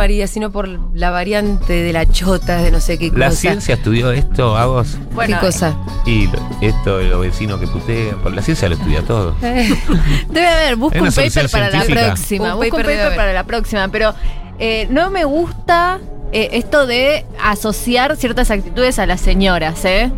María, 0.00 0.26
sino 0.26 0.50
por 0.50 0.66
la 0.94 1.10
variante 1.10 1.72
de 1.74 1.92
la 1.92 2.06
chota, 2.06 2.62
de 2.62 2.70
no 2.70 2.80
sé 2.80 2.98
qué 2.98 3.08
cosa. 3.10 3.20
La 3.20 3.30
ciencia 3.32 3.74
estudió 3.74 4.10
esto, 4.12 4.56
Agos. 4.56 4.96
¿Qué 5.26 5.36
cosa? 5.36 5.76
Y 6.06 6.26
lo- 6.28 6.38
esto 6.62 6.98
de 6.98 7.04
los 7.08 7.20
vecinos 7.20 7.60
que 7.60 7.66
putean. 7.66 8.16
Por 8.22 8.34
la 8.34 8.40
ciencia 8.42 8.68
lo 8.68 8.76
estudia 8.76 9.02
todo. 9.02 9.34
Debe 9.40 10.48
haber, 10.48 10.76
busco 10.76 10.98
un 10.98 11.12
paper 11.12 11.50
para 11.50 11.70
la 11.70 11.84
próxima. 11.84 12.54
Un 12.54 12.60
busco 12.60 12.76
un 12.76 12.82
paper 12.82 12.86
debe 12.86 13.02
paper 13.02 13.16
para 13.16 13.32
la 13.32 13.44
próxima, 13.44 13.88
pero 13.88 14.14
eh, 14.58 14.86
no 14.90 15.10
me 15.10 15.24
gusta 15.24 15.98
eh, 16.32 16.48
esto 16.52 16.86
de 16.86 17.26
asociar 17.42 18.16
ciertas 18.16 18.50
actitudes 18.50 18.98
a 18.98 19.06
las 19.06 19.20
señoras, 19.20 19.84
¿eh? 19.84 20.10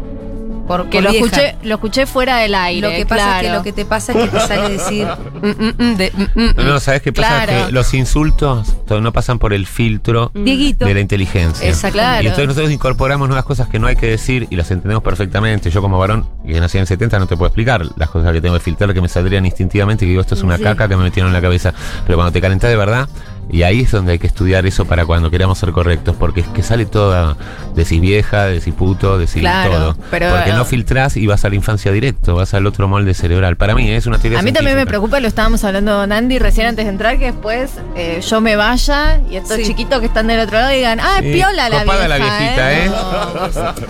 Porque 0.67 0.99
Por 0.99 1.03
lo 1.05 1.11
vieja. 1.11 1.27
escuché, 1.27 1.57
lo 1.65 1.75
escuché 1.75 2.07
fuera 2.07 2.37
del 2.39 2.55
aire. 2.55 2.89
Lo 2.89 2.97
que 2.97 3.05
pasa 3.05 3.41
es 3.41 3.47
que 3.47 3.53
lo 3.53 3.63
que 3.63 3.73
te 3.73 3.85
pasa 3.85 4.13
es 4.13 4.19
que 4.19 4.29
te 4.29 4.41
sale 4.47 4.69
decir. 4.71 5.07
mm, 5.43 5.47
mm, 5.49 5.75
mm, 5.77 5.97
de, 5.97 6.13
mm, 6.15 6.41
mm, 6.41 6.55
No, 6.57 6.63
no, 6.65 6.81
¿sabes 6.81 7.03
qué 7.03 7.13
pasa? 7.13 7.45
Claro. 7.45 7.67
Que 7.67 7.73
los 7.73 7.93
insultos 7.95 8.73
to- 8.87 9.01
no 9.01 9.13
pasan 9.13 9.39
por 9.39 9.53
el 9.53 9.67
filtro 9.67 10.31
Dieguito. 10.35 10.85
de 10.87 10.95
la 10.95 11.01
inteligencia. 11.01 11.69
Exacto. 11.69 11.95
Claro. 11.99 12.23
Y 12.23 12.27
entonces 12.27 12.47
nosotros 12.49 12.71
incorporamos 12.73 13.29
nuevas 13.29 13.45
cosas 13.45 13.69
que 13.69 13.79
no 13.79 13.87
hay 13.89 13.97
que 13.97 14.07
decir 14.07 14.47
y 14.51 14.57
las 14.57 14.71
entendemos 14.71 15.03
perfectamente. 15.03 15.71
Yo 15.71 15.83
como 15.83 15.99
varón 15.99 16.27
que 16.47 16.59
nací 16.61 16.79
en 16.79 16.83
el 16.83 16.87
70 16.87 17.19
no 17.19 17.27
te 17.27 17.37
puedo 17.37 17.49
explicar 17.49 17.83
las 17.97 18.09
cosas 18.11 18.33
que 18.33 18.41
tengo 18.41 18.55
que 18.55 18.61
filtrar 18.61 18.95
que 18.95 19.01
me 19.01 19.09
saldrían 19.09 19.45
instintivamente 19.45 20.05
y 20.05 20.09
que 20.09 20.11
digo 20.11 20.21
esto 20.23 20.35
es 20.37 20.43
una 20.43 20.57
Sí. 20.59 20.63
caca 20.63 20.87
que 20.89 20.97
me 20.97 21.03
metieron 21.05 21.29
en 21.31 21.35
la 21.35 21.41
cabeza. 21.43 21.75
Pero 22.07 22.17
cuando 22.19 22.33
te 22.33 22.41
calentás 22.41 22.71
de 22.71 22.77
verdad, 22.77 23.09
y 23.51 23.65
ahí 23.65 23.81
es 23.83 23.91
donde 23.91 24.13
hay 24.13 24.19
que 24.19 24.27
estudiar 24.27 24.65
eso 24.67 24.85
para 24.87 25.05
cuando 25.05 25.31
queramos 25.31 25.59
ser 25.59 25.73
correctos, 25.73 26.17
porque 26.19 26.41
es 26.41 26.47
que 26.49 26.63
sale 26.63 26.87
toda, 26.87 27.37
decís 27.75 28.01
vieja, 28.01 28.45
decís 28.47 28.73
puto, 28.73 29.19
decís 29.19 29.41
Claro, 29.43 29.73
todo. 29.73 29.97
pero- 30.11 30.31
porque 30.35 30.53
no 30.53 30.65
filtrás 30.65 31.17
y 31.17 31.27
vas 31.27 31.45
a 31.45 31.49
la 31.51 31.55
infancia 31.57 31.93
directo, 31.93 32.35
vas 32.37 32.55
al 32.55 32.67
otro 32.67 32.89
molde 32.89 33.13
cerebral. 33.15 33.57
Para 33.57 33.75
mí 33.75 33.91
es 33.91 34.07
una 34.07 34.19
teoría 34.19 34.39
A 34.39 34.43
mí 34.43 34.53
también 34.53 34.77
me 34.77 34.87
preocupa, 34.87 35.21
lo 35.21 35.29
estábamos 35.29 35.65
hablando 35.65 35.93
con 35.97 36.13
Andy 36.13 36.39
recién 36.39 36.67
antes 36.69 36.85
de 36.87 36.91
entrar, 36.93 37.19
que 37.19 37.27
después 37.27 37.73
eh, 37.97 38.21
yo 38.27 38.41
me 38.41 38.57
vaya 38.57 39.21
y 39.31 39.37
estos 39.37 39.57
Sí. 39.59 39.65
chiquitos 39.65 40.01
que 40.01 40.07
están 40.07 40.27
del 40.29 40.41
otro 40.41 40.59
lado 40.59 40.71
digan, 40.71 40.99
ah, 41.01 41.19
es 41.19 41.25
Sí, 41.27 41.33
piola 41.33 41.69
la 41.69 41.85
vieja. 41.85 42.09
la 42.09 42.17
viejita, 42.17 42.73
¿eh? 42.73 42.91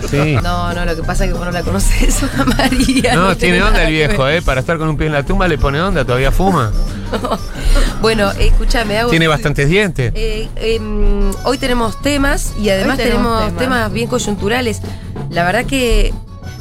Sí. 0.09 0.35
No, 0.43 0.73
no, 0.73 0.85
lo 0.85 0.95
que 0.95 1.03
pasa 1.03 1.25
es 1.25 1.31
que 1.31 1.37
vos 1.37 1.45
no 1.45 1.51
la 1.51 1.61
conoces 1.63 2.23
a 2.37 2.43
María. 2.45 3.15
No, 3.15 3.35
tiene 3.37 3.59
nada 3.59 3.69
onda 3.71 3.83
el 3.83 3.91
viejo. 3.93 4.27
¿eh? 4.27 4.41
Para 4.41 4.59
estar 4.61 4.77
con 4.77 4.89
un 4.89 4.97
pie 4.97 5.07
en 5.07 5.13
la 5.13 5.23
tumba 5.23 5.47
le 5.47 5.57
pone 5.57 5.81
onda, 5.81 6.03
todavía 6.05 6.31
fuma. 6.31 6.71
Bueno, 8.01 8.31
escúchame, 8.31 8.97
hago. 8.97 9.09
Tiene 9.11 9.27
bastantes 9.27 9.69
dientes. 9.69 10.11
Eh, 10.15 10.49
em, 10.57 11.31
hoy 11.45 11.57
tenemos 11.57 12.01
temas 12.01 12.53
y 12.59 12.69
además 12.69 12.97
Hoy 12.99 13.05
tenemos 13.05 13.37
tenemos, 13.39 13.57
temas. 13.59 13.63
temas. 13.63 13.93
bien 13.93 14.07
coyunturales. 14.09 14.81
La 15.29 15.43
verdad 15.45 15.65
que, 15.65 16.13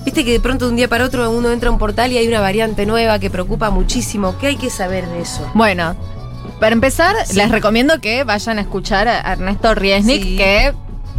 viste 0.05 0.25
que 0.25 0.33
de 0.33 0.41
pronto 0.41 0.67
de 0.67 0.71
un 0.71 0.77
día 0.77 0.87
para 0.89 1.05
otro 1.05 1.29
uno 1.31 1.51
entra 1.51 1.69
a 1.69 1.73
un 1.73 1.79
portal 1.79 2.13
y 2.13 2.19
hay 2.19 2.29
una 2.29 2.41
variante 2.41 2.87
nueva 2.87 3.19
que 3.19 3.29
preocupa 3.29 3.71
muchísimo. 3.71 4.37
¿Qué 4.39 4.49
hay 4.49 4.57
que 4.57 4.71
saber 4.71 5.09
de 5.09 5.23
eso? 5.23 5.51
Bueno, 5.55 5.97
para 6.61 6.75
empezar, 6.75 7.17
Sí. 7.27 7.35
les 7.37 7.51
recomiendo 7.51 8.01
que 8.01 8.23
vayan 8.23 8.59
a 8.59 8.61
escuchar 8.61 9.09
a 9.09 9.33
Ernesto 9.33 9.75
Riesnik, 9.75 10.23
Sí. 10.23 10.37
que 10.37 10.73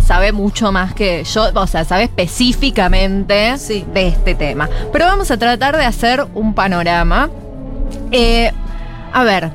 sabe 0.05 0.31
mucho 0.31 0.71
más 0.71 0.93
que 0.93 1.23
yo, 1.25 1.47
o 1.53 1.67
sea, 1.67 1.83
sabe 1.83 2.03
específicamente 2.03 3.57
Sí. 3.57 3.85
de 3.93 4.07
este 4.07 4.35
tema. 4.35 4.69
Pero 4.93 5.05
vamos 5.05 5.31
a 5.31 5.37
tratar 5.37 5.75
de 5.77 5.83
hacer 5.85 6.25
un 6.33 6.53
panorama. 6.53 7.29
Eh, 8.11 8.51
a 9.13 9.23
ver, 9.23 9.51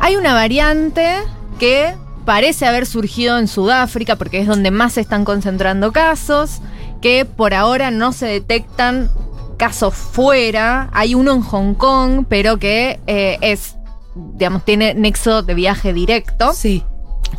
hay 0.00 0.16
una 0.16 0.34
variante 0.34 1.16
que 1.58 1.94
parece 2.24 2.66
haber 2.66 2.86
surgido 2.86 3.38
en 3.38 3.48
Sudáfrica, 3.48 4.16
porque 4.16 4.38
es 4.40 4.46
donde 4.46 4.70
más 4.70 4.94
se 4.94 5.00
están 5.00 5.24
concentrando 5.24 5.92
casos, 5.92 6.60
que 7.00 7.24
por 7.24 7.54
ahora 7.54 7.90
no 7.90 8.12
se 8.12 8.26
detectan 8.26 9.10
casos 9.56 9.94
fuera. 9.94 10.90
Hay 10.92 11.14
uno 11.14 11.32
en 11.32 11.42
Hong 11.42 11.74
Kong, 11.74 12.26
pero 12.28 12.58
que 12.58 13.00
eh, 13.06 13.38
es, 13.40 13.76
digamos, 14.14 14.64
tiene 14.64 14.94
nexo 14.94 15.42
de 15.42 15.54
viaje 15.54 15.92
directo. 15.92 16.52
Sí, 16.52 16.82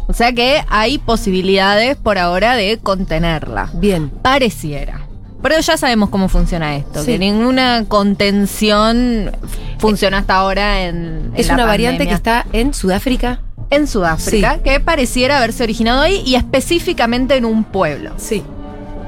O 0.07 0.13
sea 0.13 0.31
que 0.33 0.63
hay 0.69 0.97
posibilidades 0.97 1.95
por 1.97 2.17
ahora 2.17 2.55
de 2.55 2.79
contenerla. 2.81 3.69
bien. 3.73 4.09
Pareciera. 4.09 5.06
Pero 5.41 5.59
ya 5.59 5.77
sabemos 5.77 6.09
cómo 6.09 6.29
funciona 6.29 6.75
esto, 6.75 7.01
Sí. 7.03 7.11
que 7.13 7.19
ninguna 7.19 7.85
contención 7.87 9.31
funciona 9.79 10.19
hasta 10.19 10.35
ahora 10.35 10.81
en, 10.83 10.95
en 10.95 11.31
Es 11.35 11.47
la 11.47 11.53
una 11.55 11.65
variante 11.65 12.07
que 12.07 12.13
está 12.13 12.45
en 12.53 12.73
Sudáfrica. 12.73 13.41
en 13.69 13.87
Sudáfrica, 13.87 14.55
Sí. 14.55 14.59
que 14.63 14.79
pareciera 14.79 15.37
haberse 15.37 15.63
originado 15.63 16.01
ahí 16.01 16.21
y 16.25 16.35
específicamente 16.35 17.35
en 17.35 17.45
un 17.45 17.63
pueblo, 17.65 18.11
Sí. 18.17 18.43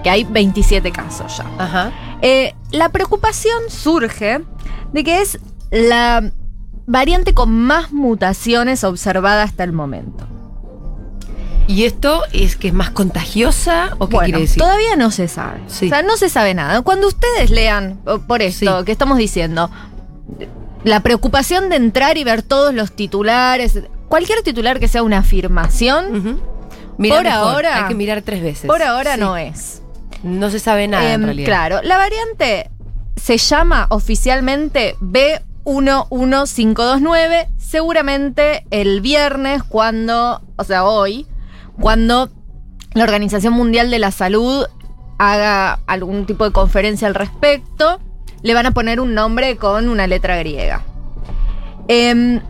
que 0.03 0.09
hay 0.09 0.23
27 0.25 0.91
casos 0.91 1.37
ya. 1.37 1.45
Ajá. 1.57 1.91
Eh, 2.21 2.53
la 2.71 2.89
preocupación 2.89 3.57
surge 3.69 4.41
de 4.93 5.03
que 5.03 5.21
es 5.21 5.39
la 5.71 6.31
variante 6.85 7.33
con 7.33 7.51
más 7.51 7.91
mutaciones 7.91 8.83
observada 8.83 9.43
hasta 9.43 9.63
el 9.63 9.71
momento. 9.71 10.27
¿Y 11.69 11.85
esto 11.85 12.23
es 12.33 12.55
que 12.55 12.69
es 12.69 12.73
más 12.73 12.89
contagiosa 12.89 13.91
o 13.99 14.07
qué 14.09 14.15
Bueno, 14.15 14.25
quiere 14.25 14.41
decir? 14.41 14.57
todavía 14.59 14.95
no 14.95 15.11
se 15.11 15.27
sabe. 15.27 15.59
Sí. 15.67 15.85
O 15.85 15.89
sea, 15.89 16.01
no 16.01 16.17
se 16.17 16.27
sabe 16.27 16.55
nada. 16.55 16.81
Cuando 16.81 17.07
ustedes 17.07 17.51
lean, 17.51 17.99
por 18.27 18.41
esto 18.41 18.79
Sí. 18.79 18.85
que 18.85 18.91
estamos 18.91 19.19
diciendo, 19.19 19.69
la 20.83 21.01
preocupación 21.01 21.69
de 21.69 21.75
entrar 21.75 22.17
y 22.17 22.23
ver 22.23 22.41
todos 22.41 22.73
los 22.73 22.91
titulares, 22.93 23.81
cualquier 24.07 24.41
titular 24.41 24.79
que 24.79 24.87
sea 24.87 25.03
una 25.03 25.19
afirmación. 25.19 26.41
Mira 26.97 27.15
Por 27.17 27.23
mejor, 27.25 27.27
ahora- 27.27 27.83
Hay 27.83 27.87
que 27.89 27.93
mirar 27.93 28.23
tres 28.23 28.41
veces. 28.41 28.65
por 28.65 28.81
ahora 28.81 29.13
Sí. 29.13 29.19
no 29.19 29.37
es. 29.37 29.83
No 30.23 30.49
se 30.49 30.57
sabe 30.59 30.87
nada 30.87 31.05
en 31.13 31.21
Em, 31.21 31.25
realidad. 31.25 31.45
Claro, 31.47 31.81
la 31.83 31.97
variante 31.97 32.71
se 33.15 33.37
llama 33.37 33.85
oficialmente 33.91 34.95
B11529. 34.99 37.47
Seguramente 37.57 38.65
el 38.71 39.01
viernes, 39.01 39.61
cuando, 39.63 40.41
o 40.55 40.63
sea, 40.63 40.85
hoy, 40.85 41.27
cuando 41.79 42.29
la 42.93 43.03
Organización 43.03 43.53
Mundial 43.53 43.91
de 43.91 43.99
la 43.99 44.11
Salud 44.11 44.65
haga 45.17 45.79
algún 45.85 46.25
tipo 46.25 46.45
de 46.45 46.51
conferencia 46.51 47.07
al 47.07 47.15
respecto, 47.15 47.99
le 48.41 48.53
van 48.53 48.65
a 48.65 48.71
poner 48.71 48.99
un 48.99 49.13
nombre 49.13 49.57
con 49.57 49.89
una 49.89 50.07
letra 50.07 50.37
griega. 50.37 50.83
Em, 51.87 52.41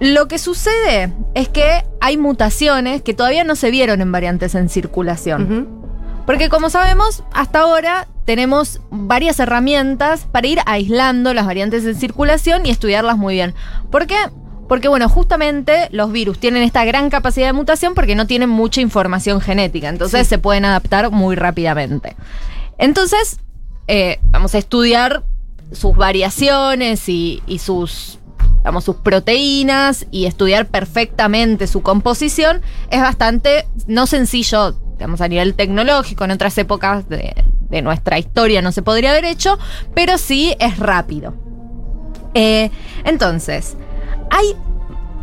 lo 0.00 0.28
que 0.28 0.38
sucede 0.38 1.12
es 1.34 1.48
que 1.48 1.84
hay 2.00 2.16
mutaciones 2.16 3.02
que 3.02 3.14
todavía 3.14 3.44
no 3.44 3.54
se 3.54 3.70
vieron 3.70 4.00
en 4.00 4.12
variantes 4.12 4.54
en 4.54 4.68
circulación. 4.68 5.68
Porque 6.26 6.48
como 6.48 6.70
sabemos, 6.70 7.22
hasta 7.32 7.60
ahora 7.60 8.08
tenemos 8.24 8.80
varias 8.90 9.38
herramientas 9.38 10.26
para 10.30 10.46
ir 10.46 10.58
aislando 10.64 11.34
las 11.34 11.46
variantes 11.46 11.84
en 11.84 11.94
circulación 11.94 12.64
y 12.64 12.70
estudiarlas 12.70 13.18
muy 13.18 13.34
bien. 13.34 13.54
¿Por 13.90 14.06
qué? 14.06 14.16
Porque, 14.68 14.88
bueno, 14.88 15.08
justamente 15.08 15.88
los 15.90 16.10
virus 16.10 16.38
tienen 16.38 16.62
esta 16.62 16.84
gran 16.84 17.10
capacidad 17.10 17.46
de 17.46 17.52
mutación 17.52 17.94
porque 17.94 18.14
no 18.14 18.26
tienen 18.26 18.48
mucha 18.48 18.80
información 18.80 19.40
genética, 19.40 19.88
entonces 19.88 20.22
Sí. 20.22 20.30
se 20.30 20.38
pueden 20.38 20.64
adaptar 20.64 21.10
muy 21.10 21.36
rápidamente. 21.36 22.16
Entonces, 22.78 23.38
eh, 23.88 24.18
vamos 24.24 24.54
a 24.54 24.58
estudiar 24.58 25.22
sus 25.72 25.94
variaciones 25.96 27.08
y, 27.08 27.42
y 27.46 27.58
sus, 27.58 28.18
digamos, 28.58 28.84
sus 28.84 28.96
proteínas 28.96 30.06
y 30.10 30.26
estudiar 30.26 30.66
perfectamente 30.66 31.66
su 31.66 31.82
composición. 31.82 32.62
Es 32.90 33.00
bastante, 33.00 33.66
no 33.86 34.06
sencillo, 34.06 34.72
digamos, 34.92 35.20
a 35.20 35.28
nivel 35.28 35.54
tecnológico, 35.54 36.24
en 36.24 36.30
otras 36.30 36.56
épocas 36.58 37.08
de, 37.08 37.34
de 37.68 37.82
nuestra 37.82 38.18
historia 38.18 38.62
no 38.62 38.72
se 38.72 38.82
podría 38.82 39.10
haber 39.10 39.24
hecho, 39.26 39.58
pero 39.94 40.16
sí 40.18 40.54
es 40.58 40.78
rápido. 40.78 41.34
Eh, 42.34 42.70
entonces, 43.04 43.76
hay 44.34 44.56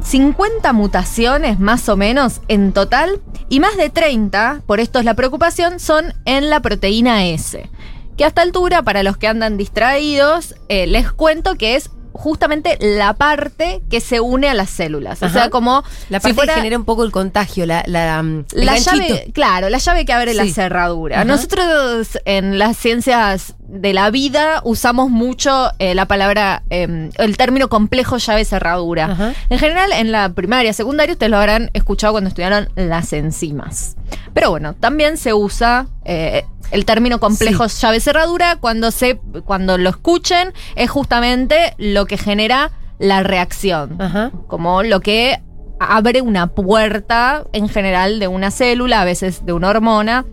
50 0.04 0.72
mutaciones 0.74 1.60
más 1.60 1.90
o 1.90 1.98
menos 1.98 2.42
en 2.48 2.72
total 2.72 3.22
y 3.50 3.60
más 3.60 3.76
de 3.76 3.90
30, 3.90 4.62
por 4.66 4.80
esto 4.80 5.00
es 5.00 5.06
la 5.06 5.16
preocupación, 5.16 5.80
son 5.80 6.14
en 6.26 6.50
la 6.50 6.62
proteína 6.62 7.26
S. 7.26 7.70
Que 8.18 8.24
a 8.24 8.28
esta 8.28 8.42
altura, 8.42 8.84
para 8.84 9.04
los 9.04 9.18
que 9.18 9.28
andan 9.28 9.58
distraídos, 9.58 10.56
eh, 10.70 10.88
les 10.88 11.12
cuento 11.12 11.56
que 11.56 11.76
es 11.76 11.90
justamente 12.14 12.78
la 12.80 13.14
parte 13.14 13.82
que 13.90 14.00
se 14.00 14.22
une 14.22 14.48
a 14.48 14.54
las 14.54 14.70
células. 14.70 15.22
O 15.24 15.30
sea, 15.30 15.50
como 15.50 15.84
La 16.10 16.20
si 16.20 16.24
parte 16.24 16.36
fuera 16.36 16.54
que 16.54 16.60
genera 16.60 16.78
un 16.78 16.86
poco 16.86 17.04
el 17.04 17.12
contagio, 17.12 17.66
la, 17.66 17.84
la, 17.88 18.22
mm, 18.22 18.46
la 18.54 18.78
llave, 18.78 19.32
claro, 19.34 19.70
la 19.70 19.78
llave 19.78 20.06
que 20.06 20.14
abre 20.14 20.34
la 20.34 20.46
cerradura. 20.48 21.18
Ajá. 21.18 21.26
Nosotros 21.26 22.20
en 22.26 22.60
las 22.60 22.78
ciencias 22.78 23.56
de 23.72 23.94
la 23.94 24.12
vida 24.12 24.62
usamos 24.66 25.10
mucho 25.10 25.72
eh, 25.80 25.96
la 25.96 26.06
palabra, 26.06 26.64
eh, 26.70 27.10
el 27.18 27.38
término 27.38 27.70
complejo 27.70 28.18
llave 28.18 28.44
cerradura. 28.44 29.06
Ajá. 29.06 29.34
En 29.50 29.60
general, 29.60 29.92
en 29.94 30.12
la 30.12 30.30
primaria, 30.30 30.74
secundaria, 30.74 31.14
ustedes 31.14 31.30
lo 31.30 31.38
habrán 31.38 31.70
escuchado 31.74 32.14
cuando 32.14 32.28
estudiaron 32.28 32.70
las 32.76 33.14
enzimas. 33.14 33.96
Pero 34.34 34.50
bueno, 34.50 34.74
también 34.74 35.18
se 35.18 35.34
usa 35.34 35.88
eh, 36.04 36.44
el 36.72 36.86
término 36.86 37.20
complejo 37.20 37.66
llave 37.68 38.00
cerradura 38.02 38.58
cuando 38.58 38.92
se, 38.92 39.20
cuando 39.46 39.78
lo 39.78 39.90
escuchen, 39.90 40.54
es 40.76 40.90
justamente 40.90 41.74
lo 41.78 42.06
que 42.06 42.18
genera 42.18 42.72
la 43.00 43.24
reacción 43.24 44.02
Ajá. 44.02 44.32
como 44.48 44.84
lo 44.84 45.00
que 45.00 45.42
abre 45.80 46.22
una 46.22 46.48
puerta 46.48 47.46
en 47.54 47.68
general 47.68 48.20
de 48.20 48.28
una 48.28 48.52
célula, 48.52 49.02
a 49.02 49.06
veces 49.06 49.46
de 49.46 49.54
una 49.54 49.70
hormona. 49.70 50.26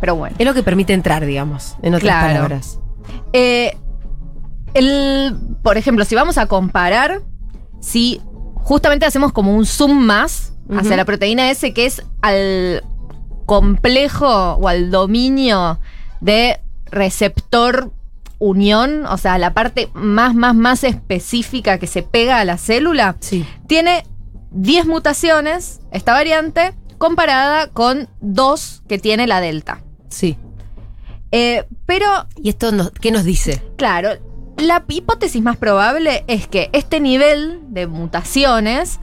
Pero 0.00 0.16
bueno. 0.16 0.36
Es 0.38 0.46
lo 0.46 0.54
que 0.54 0.62
permite 0.62 0.92
entrar, 0.92 1.24
digamos, 1.24 1.76
en 1.82 1.94
otras 1.94 2.02
Claro. 2.02 2.26
palabras. 2.34 2.78
Eh, 3.32 3.76
el, 4.74 5.36
por 5.62 5.76
ejemplo, 5.78 6.04
si 6.04 6.14
vamos 6.14 6.36
a 6.38 6.46
comparar, 6.46 7.22
si 7.80 8.20
justamente 8.56 9.06
hacemos 9.06 9.32
como 9.32 9.54
un 9.54 9.66
zoom 9.66 9.98
más 10.04 10.52
hacia 10.76 10.96
la 10.96 11.04
proteína 11.04 11.50
S, 11.50 11.72
que 11.74 11.86
es 11.86 12.02
al 12.22 12.82
complejo 13.46 14.26
o 14.54 14.68
al 14.68 14.90
dominio 14.90 15.78
de 16.20 16.60
receptor 16.90 17.92
unión, 18.38 19.06
o 19.06 19.16
sea, 19.18 19.38
la 19.38 19.52
parte 19.54 19.90
más, 19.94 20.34
más, 20.34 20.54
más 20.54 20.82
específica 20.84 21.78
que 21.78 21.86
se 21.86 22.02
pega 22.02 22.38
a 22.40 22.44
la 22.44 22.56
célula, 22.58 23.16
Sí. 23.20 23.46
tiene 23.66 24.04
10 24.50 24.86
mutaciones, 24.86 25.80
esta 25.92 26.12
variante, 26.12 26.72
comparada 27.08 27.68
con 27.68 28.08
dos 28.22 28.82
que 28.88 28.98
tiene 28.98 29.26
la 29.26 29.40
delta. 29.42 29.82
Sí. 30.08 30.38
Eh, 31.32 31.64
pero, 31.84 32.06
¿Y 32.36 32.48
esto 32.48 32.72
nos- 32.72 32.92
qué 32.92 33.10
nos 33.10 33.24
dice? 33.24 33.62
claro, 33.76 34.10
la 34.56 34.82
hipótesis 34.88 35.42
más 35.42 35.56
probable 35.58 36.24
es 36.28 36.46
que 36.46 36.70
este 36.72 37.00
nivel 37.00 37.60
de 37.68 37.86
mutaciones 37.88 39.00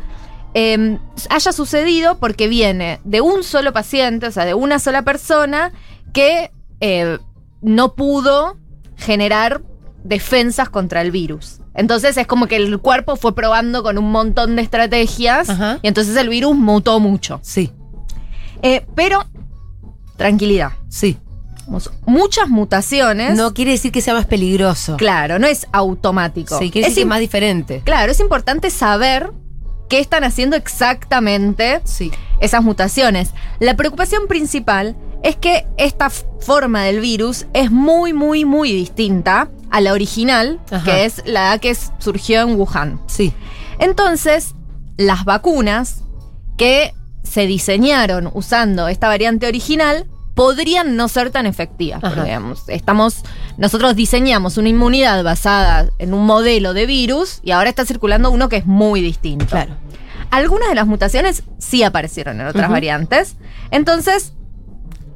eh, 0.55 0.97
haya 1.29 1.51
sucedido 1.51 2.17
porque 2.17 2.47
viene 2.47 2.99
de 3.03 3.21
un 3.21 3.43
solo 3.43 3.71
paciente, 3.71 4.25
o 4.27 4.31
sea, 4.31 4.45
de 4.45 4.53
una 4.55 4.79
sola 4.79 5.03
persona 5.03 5.71
que 6.13 6.51
eh, 6.79 7.19
no 7.61 7.93
pudo 7.95 8.57
generar 8.97 9.61
defensas 10.03 10.69
contra 10.69 11.01
el 11.01 11.11
virus. 11.11 11.59
Entonces 11.75 12.17
es 12.17 12.25
como 12.27 12.47
que 12.47 12.55
el 12.55 12.79
cuerpo 12.79 13.15
fue 13.15 13.35
probando 13.35 13.83
con 13.83 13.97
un 13.99 14.09
montón 14.11 14.55
de 14.55 14.63
estrategias 14.63 15.49
Ajá. 15.49 15.79
y 15.83 15.87
entonces 15.87 16.15
el 16.17 16.29
virus 16.29 16.55
mutó 16.55 16.99
mucho. 16.99 17.39
Sí. 17.43 17.71
Eh, 18.61 18.85
pero, 18.95 19.23
tranquilidad. 20.17 20.71
Sí. 20.89 21.17
Muchas 22.05 22.49
mutaciones. 22.49 23.35
No 23.37 23.53
quiere 23.53 23.71
decir 23.71 23.91
que 23.91 24.01
sea 24.01 24.13
más 24.13 24.25
peligroso. 24.25 24.97
Claro, 24.97 25.39
no 25.39 25.47
es 25.47 25.67
automático. 25.71 26.57
Sí, 26.59 26.69
quiere 26.69 26.87
es 26.87 26.91
decir 26.91 26.95
que 26.95 27.01
es 27.01 27.05
im- 27.05 27.09
más 27.09 27.19
diferente. 27.19 27.81
Claro, 27.85 28.11
es 28.11 28.19
importante 28.19 28.69
saber 28.71 29.31
qué 29.89 29.99
están 29.99 30.23
haciendo 30.23 30.55
exactamente 30.57 31.81
Sí. 31.85 32.11
esas 32.41 32.63
mutaciones. 32.63 33.31
La 33.59 33.75
preocupación 33.77 34.27
principal 34.27 34.95
es 35.23 35.35
que 35.37 35.65
esta 35.77 36.09
forma 36.09 36.83
del 36.83 36.99
virus 36.99 37.45
es 37.53 37.71
muy, 37.71 38.11
muy, 38.11 38.43
muy 38.43 38.71
distinta 38.73 39.49
a 39.69 39.79
la 39.79 39.93
original, 39.93 40.59
Ajá. 40.71 40.83
que 40.83 41.05
es 41.05 41.21
la 41.25 41.57
que 41.59 41.73
surgió 41.99 42.41
en 42.41 42.59
Wuhan. 42.59 42.99
Sí. 43.07 43.33
Entonces, 43.79 44.55
las 44.97 45.23
vacunas 45.23 46.01
que 46.57 46.93
se 47.31 47.47
diseñaron 47.47 48.29
usando 48.33 48.89
esta 48.89 49.07
variante 49.07 49.47
original 49.47 50.05
podrían 50.35 50.97
no 50.97 51.07
ser 51.07 51.29
tan 51.29 51.45
efectivas. 51.45 52.01
Digamos, 52.01 52.63
estamos, 52.67 53.23
nosotros 53.57 53.95
diseñamos 53.95 54.57
una 54.57 54.67
inmunidad 54.67 55.23
basada 55.23 55.89
en 55.97 56.13
un 56.13 56.25
modelo 56.25 56.73
de 56.73 56.85
virus 56.85 57.39
y 57.41 57.51
ahora 57.51 57.69
está 57.69 57.85
circulando 57.85 58.31
uno 58.31 58.49
que 58.49 58.57
es 58.57 58.65
muy 58.65 58.99
distinto. 58.99 59.45
Claro. 59.45 59.77
Algunas 60.29 60.67
de 60.67 60.75
las 60.75 60.87
mutaciones 60.87 61.43
sí 61.57 61.83
aparecieron 61.83 62.41
en 62.41 62.47
otras 62.47 62.69
variantes. 62.69 63.37
Entonces, 63.71 64.33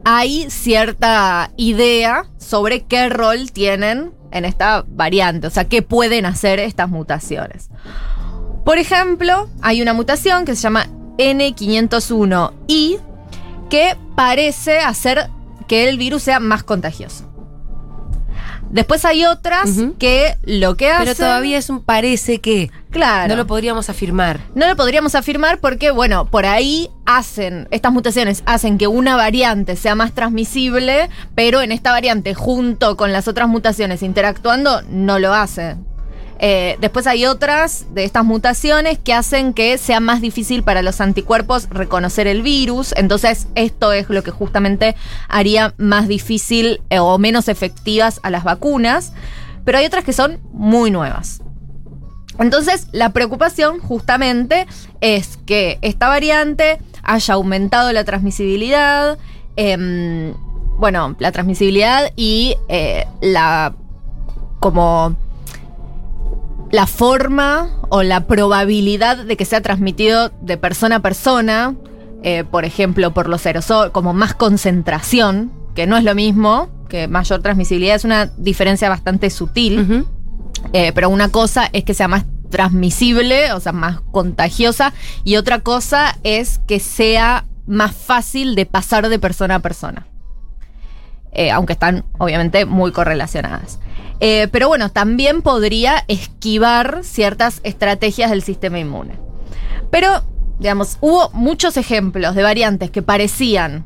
hay 0.05 0.49
cierta 0.49 1.51
idea 1.57 2.27
sobre 2.37 2.83
qué 2.83 3.09
rol 3.09 3.51
tienen 3.51 4.13
en 4.31 4.45
esta 4.45 4.85
variante, 4.87 5.47
o 5.47 5.49
sea, 5.49 5.65
qué 5.65 5.81
pueden 5.81 6.25
hacer 6.25 6.59
estas 6.59 6.89
mutaciones. 6.89 7.69
Por 8.63 8.77
ejemplo, 8.77 9.49
hay 9.61 9.81
una 9.81 9.93
mutación 9.93 10.45
que 10.45 10.55
se 10.55 10.61
llama 10.61 10.87
N501I 11.17 12.99
que 13.69 13.97
parece 14.15 14.79
hacer 14.79 15.29
que 15.67 15.89
el 15.89 15.97
virus 15.97 16.23
sea 16.23 16.39
más 16.39 16.63
contagioso. 16.63 17.29
Después 18.69 19.05
hay 19.05 19.25
otras 19.25 19.69
que 19.99 20.37
lo 20.43 20.75
que 20.75 20.91
hacen... 20.91 21.05
Pero 21.05 21.15
todavía 21.15 21.57
es 21.57 21.69
un 21.69 21.81
parece 21.81 22.41
que. 22.41 22.71
Claro. 22.89 23.29
No 23.29 23.35
lo 23.35 23.47
podríamos 23.47 23.89
afirmar. 23.89 24.39
No 24.53 24.67
lo 24.67 24.75
podríamos 24.75 25.15
afirmar 25.15 25.59
porque, 25.59 25.91
bueno, 25.91 26.25
por 26.25 26.45
ahí 26.45 26.89
hacen, 27.05 27.67
estas 27.71 27.93
mutaciones 27.93 28.43
hacen 28.45 28.77
que 28.77 28.87
una 28.87 29.15
variante 29.15 29.75
sea 29.75 29.95
más 29.95 30.13
transmisible, 30.13 31.09
pero 31.35 31.61
en 31.61 31.71
esta 31.71 31.91
variante, 31.91 32.33
junto 32.33 32.97
con 32.97 33.13
las 33.13 33.27
otras 33.27 33.47
mutaciones 33.47 34.03
interactuando, 34.03 34.81
no 34.89 35.19
lo 35.19 35.33
hace. 35.33 35.77
Eh, 36.39 36.77
después 36.81 37.07
hay 37.07 37.25
otras 37.25 37.85
de 37.93 38.03
estas 38.03 38.25
mutaciones 38.25 38.99
que 38.99 39.13
hacen 39.13 39.53
que 39.53 39.77
sea 39.77 39.99
más 39.99 40.21
difícil 40.21 40.63
para 40.63 40.81
los 40.81 40.99
anticuerpos 41.01 41.69
reconocer 41.69 42.27
el 42.27 42.41
virus. 42.41 42.93
Entonces, 42.97 43.47
esto 43.55 43.93
es 43.93 44.09
lo 44.09 44.23
que 44.23 44.31
justamente 44.31 44.95
haría 45.27 45.73
más 45.77 46.07
difícil 46.07 46.81
eh, 46.89 46.99
o 46.99 47.17
menos 47.17 47.47
efectivas 47.47 48.19
a 48.23 48.29
las 48.29 48.43
vacunas. 48.43 49.13
Pero 49.63 49.77
hay 49.77 49.85
otras 49.85 50.03
que 50.03 50.13
son 50.13 50.39
muy 50.51 50.91
nuevas. 50.91 51.41
Entonces, 52.37 52.87
la 52.91 53.13
preocupación 53.13 53.79
justamente 53.79 54.67
es 54.99 55.37
que 55.45 55.79
esta 55.81 56.07
variante 56.07 56.79
haya 57.01 57.33
aumentado 57.35 57.93
la 57.93 58.03
transmisibilidad, 58.03 59.17
em, 59.55 60.33
bueno, 60.77 61.15
la 61.19 61.31
transmisibilidad 61.31 62.11
y 62.17 62.57
eh, 62.67 63.05
la 63.21 63.73
como 64.59 65.15
la 66.71 66.87
forma 66.87 67.69
o 67.89 68.03
la 68.03 68.27
probabilidad 68.27 69.17
de 69.17 69.37
que 69.37 69.45
sea 69.45 69.61
transmitido 69.61 70.31
de 70.41 70.57
persona 70.57 70.97
a 70.97 70.99
persona, 71.01 71.75
eh, 72.23 72.43
por 72.43 72.65
ejemplo, 72.65 73.13
por 73.13 73.29
los 73.29 73.45
aerosoles, 73.45 73.91
como 73.91 74.13
más 74.13 74.33
concentración, 74.33 75.51
que 75.75 75.87
no 75.87 75.97
es 75.97 76.03
lo 76.03 76.15
mismo 76.15 76.69
que 76.89 77.07
mayor 77.07 77.41
transmisibilidad, 77.41 77.95
es 77.95 78.05
una 78.05 78.27
diferencia 78.37 78.89
bastante 78.89 79.29
sutil. 79.29 80.05
Eh, 80.73 80.91
pero 80.93 81.09
una 81.09 81.29
cosa 81.29 81.69
es 81.73 81.83
que 81.83 81.93
sea 81.93 82.07
más 82.07 82.25
transmisible, 82.49 83.51
o 83.53 83.59
sea, 83.59 83.71
más 83.71 84.01
contagiosa, 84.11 84.93
y 85.23 85.35
otra 85.35 85.59
cosa 85.59 86.17
es 86.23 86.59
que 86.67 86.79
sea 86.79 87.45
más 87.67 87.95
fácil 87.95 88.55
de 88.55 88.65
pasar 88.65 89.09
de 89.09 89.19
persona 89.19 89.55
a 89.55 89.59
persona. 89.59 90.07
Eh, 91.37 91.51
aunque 91.51 91.73
están 91.73 92.05
obviamente 92.17 92.65
muy 92.65 92.91
correlacionadas. 92.93 93.79
Eh, 94.21 94.47
pero 94.51 94.69
bueno, 94.69 94.89
también 94.89 95.41
podría 95.41 96.05
esquivar 96.07 97.01
ciertas 97.03 97.59
estrategias 97.63 98.31
del 98.31 98.41
sistema 98.41 98.79
inmune. 98.79 99.17
Pero, 99.91 100.23
digamos, 100.59 100.97
hubo 101.01 101.29
muchos 101.33 101.75
ejemplos 101.75 102.35
de 102.35 102.41
variantes 102.43 102.89
que 102.89 103.01
parecían 103.01 103.85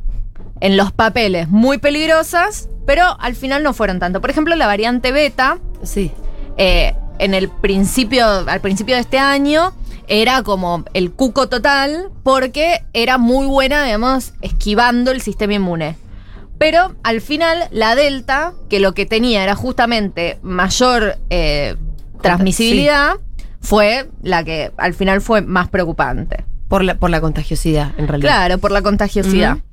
en 0.62 0.78
los 0.78 0.92
papeles 0.92 1.50
muy 1.50 1.80
peligrosas, 1.80 2.70
pero 2.86 3.20
al 3.20 3.34
final 3.36 3.64
no 3.64 3.74
fueron 3.74 4.00
tanto. 4.00 4.22
Por 4.22 4.30
ejemplo, 4.30 4.56
la 4.56 4.68
variante 4.68 5.12
beta, 5.12 5.58
Sí. 5.82 6.12
eh, 6.58 6.94
en 7.18 7.34
el 7.34 7.50
principio, 7.50 8.26
al 8.48 8.62
principio 8.62 8.94
de 8.94 9.02
este 9.02 9.18
año, 9.18 9.74
era 10.08 10.44
como 10.44 10.86
el 10.94 11.12
cuco 11.12 11.50
total, 11.50 12.10
porque 12.24 12.84
era 12.94 13.18
muy 13.18 13.48
buena, 13.48 13.84
digamos, 13.84 14.34
esquivando 14.42 15.12
el 15.12 15.22
sistema 15.22 15.56
inmune. 15.56 15.96
Pero 16.60 16.94
al 17.04 17.22
final, 17.22 17.70
la 17.72 17.96
delta, 17.96 18.54
que 18.70 18.80
lo 18.80 18.94
que 18.94 19.06
tenía 19.06 19.44
era 19.44 19.56
justamente 19.56 20.38
mayor 20.44 21.18
eh, 21.30 21.78
transmisibilidad, 22.22 23.14
fue 23.62 24.10
la 24.22 24.44
que 24.44 24.72
al 24.78 24.94
final 24.94 25.22
fue 25.22 25.42
más 25.42 25.70
preocupante. 25.70 26.44
Por 26.68 26.84
la, 26.84 26.96
por 26.96 27.10
la 27.10 27.22
contagiosidad, 27.22 27.94
en 27.98 28.08
realidad. 28.08 28.30
Claro, 28.30 28.58
por 28.60 28.72
la 28.72 28.82
contagiosidad. 28.82 29.54
Ujú. 29.54 29.64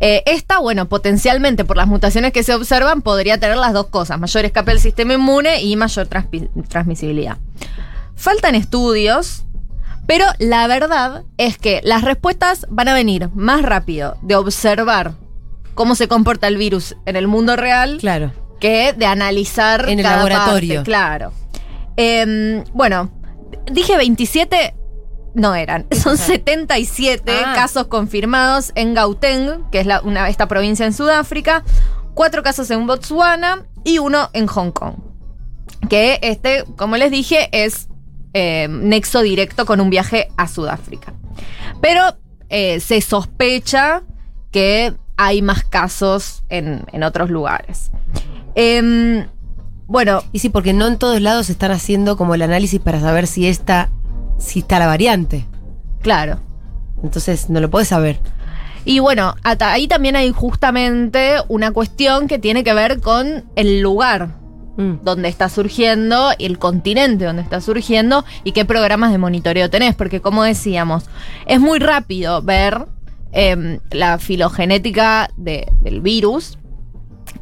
Eh, 0.00 0.22
esta, 0.26 0.58
bueno, 0.58 0.86
potencialmente 0.86 1.64
por 1.64 1.78
las 1.78 1.86
mutaciones 1.86 2.32
que 2.32 2.42
se 2.42 2.54
observan, 2.54 3.00
podría 3.00 3.40
tener 3.40 3.56
las 3.56 3.72
dos 3.72 3.86
cosas, 3.86 4.20
mayor 4.20 4.44
escape 4.44 4.72
del 4.72 4.80
sistema 4.80 5.14
inmune 5.14 5.62
y 5.62 5.74
mayor 5.76 6.08
transmisibilidad. 6.68 7.38
Faltan 8.14 8.54
estudios, 8.54 9.44
pero 10.06 10.26
la 10.38 10.66
verdad 10.66 11.22
es 11.38 11.56
que 11.56 11.80
las 11.84 12.02
respuestas 12.02 12.66
van 12.68 12.88
a 12.88 12.94
venir 12.94 13.30
más 13.34 13.62
rápido 13.62 14.18
de 14.20 14.36
observar 14.36 15.14
cómo 15.74 15.94
se 15.94 16.08
comporta 16.08 16.48
el 16.48 16.56
virus 16.56 16.96
en 17.06 17.16
el 17.16 17.26
mundo 17.28 17.56
real 17.56 17.98
Claro. 18.00 18.32
que 18.60 18.92
de 18.92 19.06
analizar 19.06 19.88
En 19.88 19.98
el 19.98 20.04
cada 20.04 20.16
laboratorio. 20.18 20.74
parte, 20.76 20.84
claro. 20.90 21.32
Em, 21.96 22.64
bueno, 22.72 23.10
dije 23.70 23.96
27, 23.96 24.74
no 25.34 25.54
eran. 25.54 25.86
Son 25.92 26.16
77 26.16 27.32
Ah. 27.44 27.52
casos 27.54 27.86
confirmados 27.88 28.72
en 28.74 28.94
Gauteng, 28.94 29.68
que 29.70 29.80
es 29.80 29.86
la- 29.86 30.00
una, 30.02 30.28
esta 30.28 30.48
provincia 30.48 30.86
en 30.86 30.92
Sudáfrica, 30.92 31.64
cuatro 32.14 32.42
casos 32.42 32.70
en 32.70 32.86
Botswana 32.86 33.64
y 33.84 33.98
uno 33.98 34.30
en 34.32 34.46
Hong 34.46 34.70
Kong. 34.70 34.94
Que 35.88 36.18
este, 36.22 36.64
como 36.76 36.96
les 36.96 37.10
dije, 37.10 37.48
es 37.52 37.88
eh, 38.32 38.66
nexo 38.68 39.20
directo 39.22 39.64
con 39.66 39.80
un 39.80 39.90
viaje 39.90 40.28
a 40.36 40.48
Sudáfrica. 40.48 41.12
Pero 41.80 42.16
eh, 42.48 42.80
se 42.80 43.00
sospecha 43.00 44.02
que 44.50 44.94
hay 45.16 45.42
más 45.42 45.64
casos 45.64 46.42
en, 46.48 46.84
en 46.92 47.02
otros 47.02 47.30
lugares. 47.30 47.90
Em, 48.54 49.26
bueno, 49.86 50.22
Y 50.32 50.38
sí, 50.38 50.48
porque 50.48 50.72
no 50.72 50.86
en 50.86 50.98
todos 50.98 51.20
lados 51.20 51.50
están 51.50 51.70
haciendo 51.70 52.16
como 52.16 52.34
el 52.34 52.42
análisis 52.42 52.80
para 52.80 53.00
saber 53.00 53.26
si 53.26 53.46
esta, 53.46 53.90
si 54.38 54.60
está 54.60 54.78
la 54.78 54.86
variante. 54.86 55.46
claro. 56.02 56.40
Entonces 57.02 57.50
no 57.50 57.60
lo 57.60 57.68
puedes 57.68 57.88
saber. 57.88 58.18
Y 58.86 58.98
bueno, 58.98 59.34
hasta 59.42 59.72
ahí 59.72 59.86
también 59.88 60.16
hay 60.16 60.30
justamente 60.32 61.34
una 61.48 61.70
cuestión 61.70 62.28
que 62.28 62.38
tiene 62.38 62.64
que 62.64 62.72
ver 62.72 63.00
con 63.00 63.44
el 63.56 63.80
lugar 63.80 64.30
Mm. 64.76 65.04
donde 65.04 65.28
está 65.28 65.48
surgiendo, 65.48 66.30
el 66.38 66.58
continente 66.58 67.24
donde 67.26 67.42
está 67.42 67.60
surgiendo 67.60 68.24
y 68.42 68.50
qué 68.52 68.64
programas 68.64 69.12
de 69.12 69.18
monitoreo 69.18 69.70
tenés. 69.70 69.94
Porque 69.94 70.20
como 70.20 70.42
decíamos, 70.42 71.04
es 71.46 71.60
muy 71.60 71.78
rápido 71.78 72.42
ver 72.42 72.86
em, 73.34 73.80
la 73.90 74.18
filogenética 74.18 75.28
de- 75.36 75.66
del 75.82 76.00
virus 76.00 76.56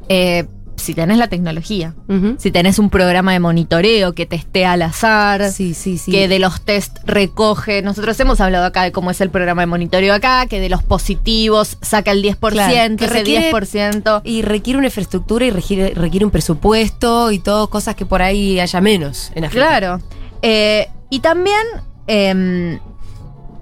eh, 0.08 0.44
si 0.76 0.94
tenés 0.94 1.16
la 1.18 1.28
tecnología. 1.28 1.94
Si 2.38 2.50
tenés 2.50 2.80
un 2.80 2.90
programa 2.90 3.32
de 3.32 3.38
monitoreo 3.38 4.14
que 4.14 4.26
testea 4.26 4.72
al 4.72 4.82
azar, 4.82 5.52
Sí, 5.52 5.74
sí, 5.74 5.96
sí. 5.96 6.10
que 6.10 6.26
de 6.26 6.40
los 6.40 6.62
test 6.62 6.98
recoge. 7.04 7.82
Nosotros 7.82 8.18
hemos 8.18 8.40
hablado 8.40 8.64
acá 8.66 8.82
de 8.82 8.90
cómo 8.90 9.10
es 9.12 9.20
el 9.20 9.30
programa 9.30 9.62
de 9.62 9.66
monitoreo 9.66 10.12
acá, 10.12 10.46
que 10.46 10.58
de 10.58 10.68
los 10.68 10.82
positivos 10.82 11.78
saca 11.82 12.10
el 12.10 12.20
10%, 12.22 12.38
Claro, 12.52 12.96
que 12.96 13.04
ese 13.04 13.14
requiere- 13.14 13.50
10%. 13.52 14.22
Y 14.24 14.42
requiere 14.42 14.78
una 14.78 14.88
infraestructura 14.88 15.44
y 15.44 15.50
requiere, 15.50 15.94
requiere 15.94 16.24
un 16.24 16.32
presupuesto 16.32 17.30
y 17.30 17.38
todo, 17.38 17.70
cosas 17.70 17.94
que 17.94 18.04
por 18.06 18.20
ahí 18.22 18.58
haya 18.58 18.80
menos 18.80 19.30
en 19.36 19.44
África. 19.44 19.66
Claro. 19.68 20.00
Eh, 20.40 20.88
y 21.10 21.20
también 21.20 21.62
em, 22.08 22.80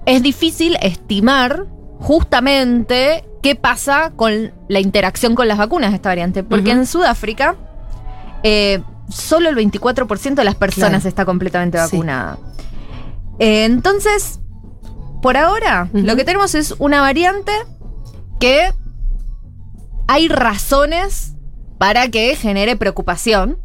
es 0.06 0.22
difícil 0.22 0.78
estimar 0.80 1.66
justamente 2.00 3.24
qué 3.42 3.54
pasa 3.54 4.12
con 4.16 4.52
la 4.68 4.80
interacción 4.80 5.34
con 5.34 5.48
las 5.48 5.58
vacunas 5.58 5.90
de 5.90 5.96
esta 5.96 6.08
variante. 6.08 6.42
Porque 6.42 6.72
en 6.72 6.86
Sudáfrica 6.86 7.56
eh, 8.42 8.82
solo 9.08 9.48
el 9.48 9.56
24% 9.56 10.34
de 10.34 10.44
las 10.44 10.54
personas 10.54 10.90
Claro. 11.02 11.08
está 11.08 11.24
completamente 11.24 11.78
Sí. 11.78 11.96
vacunada. 11.96 12.38
Eh, 13.38 13.64
entonces, 13.64 14.40
por 15.22 15.36
ahora, 15.36 15.88
lo 15.92 16.16
que 16.16 16.24
tenemos 16.24 16.54
es 16.54 16.74
una 16.78 17.00
variante 17.00 17.52
que 18.38 18.72
hay 20.08 20.28
razones 20.28 21.34
para 21.78 22.08
que 22.08 22.34
genere 22.36 22.76
preocupación. 22.76 23.58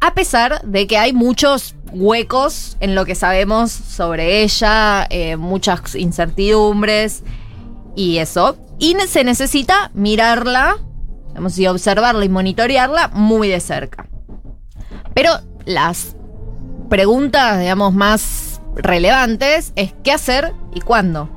A 0.00 0.14
pesar 0.14 0.62
de 0.62 0.86
que 0.86 0.98
hay 0.98 1.12
muchos 1.12 1.74
huecos 1.94 2.76
en 2.80 2.94
lo 2.94 3.04
que 3.04 3.14
sabemos 3.14 3.72
sobre 3.72 4.42
ella, 4.42 5.06
eh, 5.10 5.36
muchas 5.36 5.94
incertidumbres 5.94 7.22
y 7.94 8.18
eso. 8.18 8.56
Y 8.78 8.96
se 9.08 9.24
necesita 9.24 9.90
mirarla, 9.94 10.76
digamos, 11.28 11.58
y 11.58 11.66
observarla 11.66 12.24
y 12.24 12.28
monitorearla 12.28 13.08
muy 13.08 13.48
de 13.48 13.60
cerca. 13.60 14.06
Pero 15.14 15.30
las 15.64 16.16
preguntas, 16.90 17.60
digamos, 17.60 17.94
más 17.94 18.60
relevantes 18.76 19.72
es 19.76 19.94
qué 20.02 20.12
hacer 20.12 20.52
y 20.74 20.80
cuándo. 20.80 21.30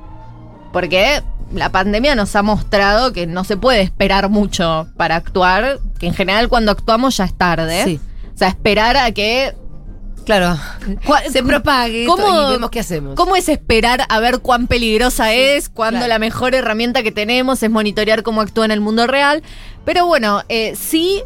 Porque 0.73 1.21
la 1.53 1.69
pandemia 1.69 2.15
nos 2.15 2.35
ha 2.35 2.43
mostrado 2.43 3.13
que 3.13 3.27
no 3.27 3.43
se 3.43 3.57
puede 3.57 3.81
esperar 3.81 4.29
mucho 4.29 4.87
para 4.97 5.15
actuar, 5.15 5.79
que 5.99 6.07
en 6.07 6.13
general 6.13 6.49
cuando 6.49 6.71
actuamos 6.71 7.17
ya 7.17 7.25
es 7.25 7.37
tarde. 7.37 7.83
Sí. 7.85 7.99
O 8.33 8.37
sea, 8.37 8.49
esperar 8.49 8.97
a 8.97 9.11
que. 9.11 9.55
Claro. 10.27 10.59
Se 11.31 11.41
propague 11.41 12.05
¿Cómo- 12.05 12.27
esto 12.27 12.49
y 12.49 12.51
vemos 12.51 12.69
qué 12.69 12.81
hacemos. 12.81 13.15
¿Cómo 13.15 13.37
es 13.37 13.47
esperar 13.47 14.01
a 14.09 14.19
ver 14.19 14.39
cuán 14.39 14.67
peligrosa 14.67 15.33
es? 15.33 15.69
Cuando 15.69 15.99
claro. 15.99 16.09
la 16.09 16.19
mejor 16.19 16.53
herramienta 16.53 17.01
que 17.01 17.13
tenemos 17.13 17.63
es 17.63 17.71
monitorear 17.71 18.23
cómo 18.23 18.41
actúa 18.41 18.65
en 18.65 18.71
el 18.71 18.81
mundo 18.81 19.07
real. 19.07 19.41
Pero 19.85 20.05
bueno, 20.05 20.43
eh, 20.49 20.75
sí 20.75 21.23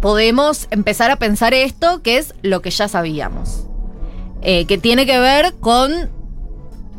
podemos 0.00 0.68
empezar 0.70 1.10
a 1.10 1.16
pensar 1.16 1.54
esto, 1.54 2.02
que 2.02 2.18
es 2.18 2.34
lo 2.42 2.62
que 2.62 2.70
ya 2.70 2.86
sabíamos. 2.86 3.66
Eh, 4.42 4.66
que 4.66 4.78
tiene 4.78 5.06
que 5.06 5.18
ver 5.18 5.54
con 5.58 6.08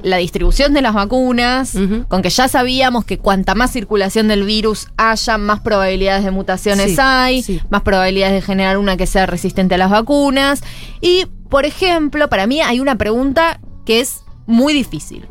la 0.03 0.17
distribución 0.17 0.73
de 0.73 0.81
las 0.81 0.93
vacunas, 0.93 1.73
con 2.07 2.21
que 2.21 2.29
ya 2.29 2.47
sabíamos 2.47 3.05
que 3.05 3.17
cuanta 3.17 3.55
más 3.55 3.71
circulación 3.71 4.27
del 4.27 4.43
virus 4.43 4.87
haya, 4.97 5.37
más 5.37 5.61
probabilidades 5.61 6.23
de 6.23 6.31
mutaciones 6.31 6.91
Sí, 6.91 6.97
hay, 6.99 7.41
sí. 7.41 7.61
más 7.69 7.81
probabilidades 7.81 8.33
de 8.35 8.41
generar 8.41 8.77
una 8.77 8.97
que 8.97 9.07
sea 9.07 9.25
resistente 9.25 9.75
a 9.75 9.77
las 9.77 9.89
vacunas. 9.89 10.63
Y, 11.01 11.25
por 11.49 11.65
ejemplo, 11.65 12.29
para 12.29 12.45
mí 12.45 12.61
hay 12.61 12.79
una 12.79 12.95
pregunta 12.97 13.59
que 13.85 13.99
es 13.99 14.21
muy 14.45 14.73
difícil, 14.73 15.27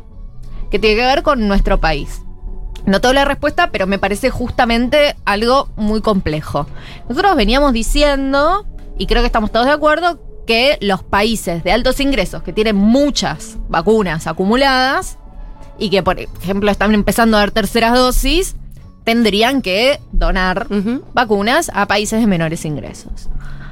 que 0.71 0.79
tiene 0.79 0.95
que 0.99 1.05
ver 1.05 1.23
con 1.23 1.47
nuestro 1.47 1.79
país. 1.79 2.21
No 2.85 3.01
tengo 3.01 3.13
la 3.13 3.25
respuesta, 3.25 3.71
pero 3.71 3.87
me 3.87 3.97
parece 3.97 4.29
justamente 4.29 5.15
algo 5.25 5.69
muy 5.75 6.01
complejo. 6.01 6.67
Nosotros 7.09 7.35
veníamos 7.35 7.73
diciendo, 7.73 8.65
y 8.97 9.07
creo 9.07 9.21
que 9.21 9.27
estamos 9.27 9.51
todos 9.51 9.65
de 9.65 9.71
acuerdo, 9.71 10.19
que 10.45 10.77
los 10.81 11.03
países 11.03 11.63
de 11.63 11.71
altos 11.71 11.99
ingresos 11.99 12.43
que 12.43 12.53
tienen 12.53 12.75
muchas 12.75 13.57
vacunas 13.69 14.27
acumuladas 14.27 15.17
y 15.77 15.89
que, 15.89 16.03
por 16.03 16.19
ejemplo, 16.19 16.69
están 16.71 16.93
empezando 16.93 17.37
a 17.37 17.41
dar 17.41 17.51
terceras 17.51 17.93
dosis, 17.93 18.55
tendrían 19.03 19.61
que 19.61 19.99
donar 20.11 20.67
vacunas 21.13 21.69
a 21.73 21.85
países 21.87 22.19
de 22.21 22.27
menores 22.27 22.65
ingresos. 22.65 23.29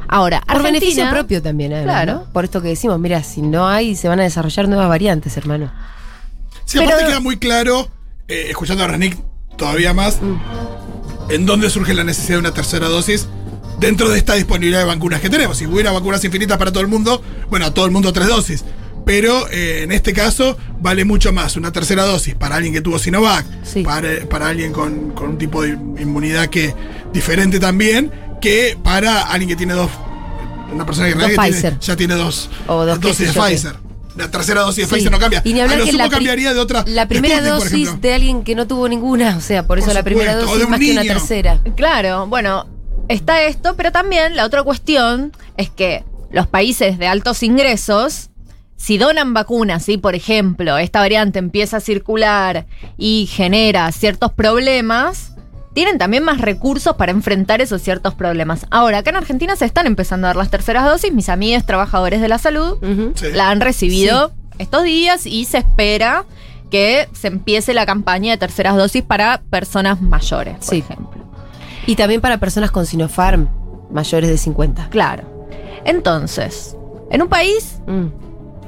Ahora, 0.08 0.42
Por 0.42 0.58
Argentina- 0.58 0.80
beneficio 0.80 1.10
propio 1.10 1.42
también, 1.42 1.74
además, 1.74 2.04
Claro. 2.04 2.14
¿no? 2.26 2.34
Por 2.34 2.44
esto 2.44 2.62
que 2.62 2.68
decimos, 2.68 3.00
mira, 3.00 3.24
si 3.24 3.42
no 3.42 3.68
hay, 3.68 3.96
se 3.96 4.08
van 4.10 4.20
a 4.20 4.24
desarrollar 4.24 4.68
nuevas 4.68 4.88
variantes, 4.90 5.36
hermano. 5.38 5.72
Sí, 6.66 6.78
Pero- 6.78 6.92
aparte 6.92 7.06
queda 7.08 7.20
muy 7.20 7.38
claro, 7.38 7.88
eh, 8.28 8.48
escuchando 8.50 8.84
a 8.84 8.88
Renik 8.88 9.18
todavía 9.58 9.94
más, 9.94 10.20
en 11.30 11.46
dónde 11.46 11.70
surge 11.70 11.94
la 11.94 12.04
necesidad 12.04 12.36
de 12.36 12.40
una 12.42 12.54
tercera 12.54 12.88
dosis 12.90 13.28
dentro 13.84 14.10
de 14.10 14.18
esta 14.18 14.34
disponibilidad 14.36 14.80
de 14.80 14.86
vacunas 14.86 15.20
que 15.22 15.30
tenemos. 15.30 15.58
Si 15.58 15.66
hubiera 15.66 15.92
vacunas 15.92 16.24
infinitas 16.24 16.58
para 16.58 16.72
todo 16.72 16.82
el 16.82 16.88
mundo, 16.88 17.22
bueno, 17.50 17.66
a 17.66 17.74
todo 17.74 17.86
el 17.86 17.92
mundo 17.92 18.14
tres 18.14 18.28
dosis. 18.28 18.64
Pero 19.06 19.50
eh, 19.52 19.82
en 19.84 19.92
este 19.92 20.14
caso 20.14 20.58
vale 20.80 21.04
mucho 21.04 21.34
más 21.34 21.58
una 21.58 21.74
tercera 21.74 22.04
dosis 22.06 22.36
para 22.36 22.56
alguien 22.56 22.74
que 22.74 22.80
tuvo 22.82 22.98
Sinovac, 22.98 23.46
Sí. 23.64 23.84
para, 23.84 24.10
para 24.30 24.48
alguien 24.48 24.72
con, 24.72 25.12
con 25.12 25.32
un 25.32 25.38
tipo 25.38 25.62
de 25.64 25.70
inmunidad 25.72 26.48
que 26.48 26.74
diferente 27.12 27.60
también, 27.60 28.10
que 28.42 28.78
para 28.82 29.24
alguien 29.24 29.50
que 29.50 29.56
tiene 29.58 29.74
dos, 29.74 29.90
una 30.74 30.86
persona 30.86 31.10
que, 31.10 31.16
Pfizer. 31.16 31.62
tiene- 31.62 31.78
ya 31.82 31.96
tiene 31.98 32.16
dos, 32.16 32.50
O 32.68 32.86
dos 32.86 33.02
dosis 33.02 33.34
de. 33.34 33.42
Pfizer. 33.42 33.76
La 34.16 34.30
tercera 34.32 34.62
dosis 34.62 34.84
de 34.84 34.90
Sí. 34.90 34.94
Pfizer 34.96 35.12
no 35.12 35.20
cambia. 35.20 35.42
Y 35.44 35.54
ni 35.54 35.60
hablar 35.60 35.78
a 35.78 35.80
lo 35.80 35.86
que 35.86 35.92
sumo 35.92 36.04
la 36.04 36.08
pri- 36.10 36.16
cambiaría 36.18 36.54
de 36.54 36.60
otra. 36.62 36.86
La 36.88 37.08
primera 37.08 37.42
dosis 37.42 38.00
de 38.00 38.14
alguien 38.14 38.44
que 38.46 38.56
no 38.56 38.68
tuvo 38.68 38.88
ninguna, 38.88 39.36
o 39.36 39.42
sea, 39.42 39.68
por 39.68 39.80
eso 39.80 39.88
Por 39.88 39.96
la 39.96 40.04
primera 40.04 40.40
supuesto, 40.40 40.52
o 40.52 40.54
dosis 40.54 40.60
de 40.60 40.66
un 40.66 40.72
más 40.72 40.80
que 40.80 40.92
una 40.92 41.02
tercera. 41.02 41.60
Claro, 41.76 42.28
bueno, 42.28 42.68
está 43.08 43.44
esto, 43.44 43.76
pero 43.76 43.92
también 43.92 44.36
la 44.36 44.46
otra 44.46 44.64
cuestión 44.64 45.32
es 45.58 45.70
que 45.70 46.04
los 46.32 46.48
países 46.48 46.98
de 46.98 47.08
altos 47.08 47.44
ingresos, 47.44 48.30
si 48.76 48.98
donan 48.98 49.34
vacunas, 49.34 49.88
y 49.90 49.98
por 49.98 50.16
ejemplo 50.16 50.78
esta 50.78 51.00
variante 51.00 51.40
empieza 51.40 51.78
a 51.78 51.80
circular 51.80 52.66
y 52.98 53.30
genera 53.32 53.92
ciertos 53.92 54.32
problemas, 54.32 55.32
tienen 55.74 55.98
también 55.98 56.24
más 56.24 56.40
recursos 56.40 56.96
para 56.96 57.12
enfrentar 57.12 57.62
esos 57.62 57.82
ciertos 57.82 58.14
problemas. 58.14 58.68
Ahora, 58.70 59.00
acá 59.00 59.10
en 59.10 59.16
Argentina 59.16 59.56
se 59.56 59.66
están 59.66 59.88
empezando 59.88 60.28
a 60.28 60.30
dar 60.30 60.36
las 60.36 60.52
terceras 60.52 60.86
dosis, 60.86 61.12
mis 61.12 61.30
amigos 61.30 61.66
trabajadores 61.66 62.22
de 62.22 62.28
la 62.28 62.38
salud. 62.38 62.78
Sí. 63.16 63.28
la 63.34 63.50
han 63.50 63.60
recibido 63.62 64.32
estos 64.60 64.84
días 64.84 65.26
y 65.26 65.46
se 65.46 65.58
espera 65.60 66.26
que 66.70 67.08
se 67.14 67.28
empiece 67.28 67.74
la 67.74 67.86
campaña 67.88 68.32
de 68.34 68.38
terceras 68.38 68.76
dosis 68.76 69.02
para 69.04 69.42
personas 69.50 70.00
mayores, 70.02 70.56
por 70.58 70.64
Sí. 70.64 70.80
ejemplo. 70.80 71.23
Y 71.86 71.96
también 71.96 72.22
para 72.22 72.38
personas 72.38 72.72
con 72.72 72.86
Sinopharm 72.86 73.48
mayores 73.92 74.30
de 74.30 74.38
50. 74.38 74.90
Claro. 74.90 75.24
Entonces, 75.86 76.76
en 77.12 77.22
un 77.22 77.28
país 77.30 77.80
Mm. 77.88 78.08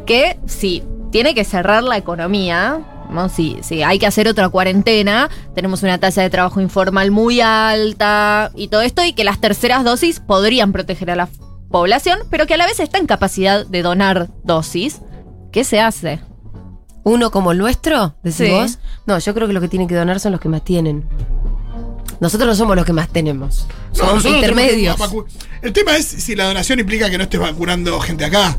que 0.06 0.38
si 0.46 0.84
tiene 1.12 1.34
que 1.34 1.44
cerrar 1.46 1.82
la 1.84 1.98
economía, 1.98 2.80
¿no? 3.10 3.30
si, 3.30 3.58
si 3.62 3.82
hay 3.84 3.98
que 4.00 4.06
hacer 4.08 4.28
otra 4.28 4.50
cuarentena, 4.50 5.30
tenemos 5.54 5.82
una 5.84 5.98
tasa 5.98 6.22
de 6.22 6.30
trabajo 6.30 6.60
informal 6.60 7.10
muy 7.12 7.40
alta 7.42 8.52
y 8.56 8.68
todo 8.68 8.82
esto, 8.82 9.04
y 9.04 9.14
que 9.14 9.24
las 9.24 9.40
terceras 9.40 9.84
dosis 9.84 10.20
podrían 10.20 10.74
proteger 10.74 11.10
a 11.12 11.16
la 11.16 11.30
población, 11.72 12.20
pero 12.30 12.46
que 12.46 12.54
a 12.56 12.58
la 12.58 12.66
vez 12.66 12.80
está 12.80 12.98
en 12.98 13.08
capacidad 13.08 13.66
de 13.66 13.82
donar 13.82 14.30
dosis. 14.44 15.02
¿Qué 15.52 15.64
se 15.64 15.80
hace? 15.80 16.20
Uno 17.04 17.32
como 17.32 17.52
el 17.54 17.58
nuestro, 17.60 18.16
decís 18.24 18.48
Sí. 18.48 18.50
vos. 18.52 18.80
No, 19.06 19.18
yo 19.20 19.34
creo 19.34 19.48
que 19.48 19.54
los 19.54 19.62
que 19.62 19.70
tienen 19.70 19.88
que 19.88 19.96
donar 19.96 20.20
son 20.20 20.32
los 20.34 20.42
que 20.42 20.50
más 20.50 20.64
tienen. 20.64 21.06
Nosotros 22.20 22.48
no 22.48 22.56
somos 22.56 22.76
los 22.76 22.86
que 22.86 22.94
más 22.94 23.10
tenemos. 23.10 23.68
Somos 23.92 24.26
intermedios. 24.26 24.98
El 25.62 25.74
tema 25.74 25.96
es 25.98 26.06
si 26.06 26.36
la 26.36 26.46
donación 26.46 26.80
implica 26.80 27.10
que 27.10 27.18
no 27.18 27.24
estés 27.24 27.40
vacunando 27.40 28.00
gente 28.00 28.26
acá. 28.26 28.58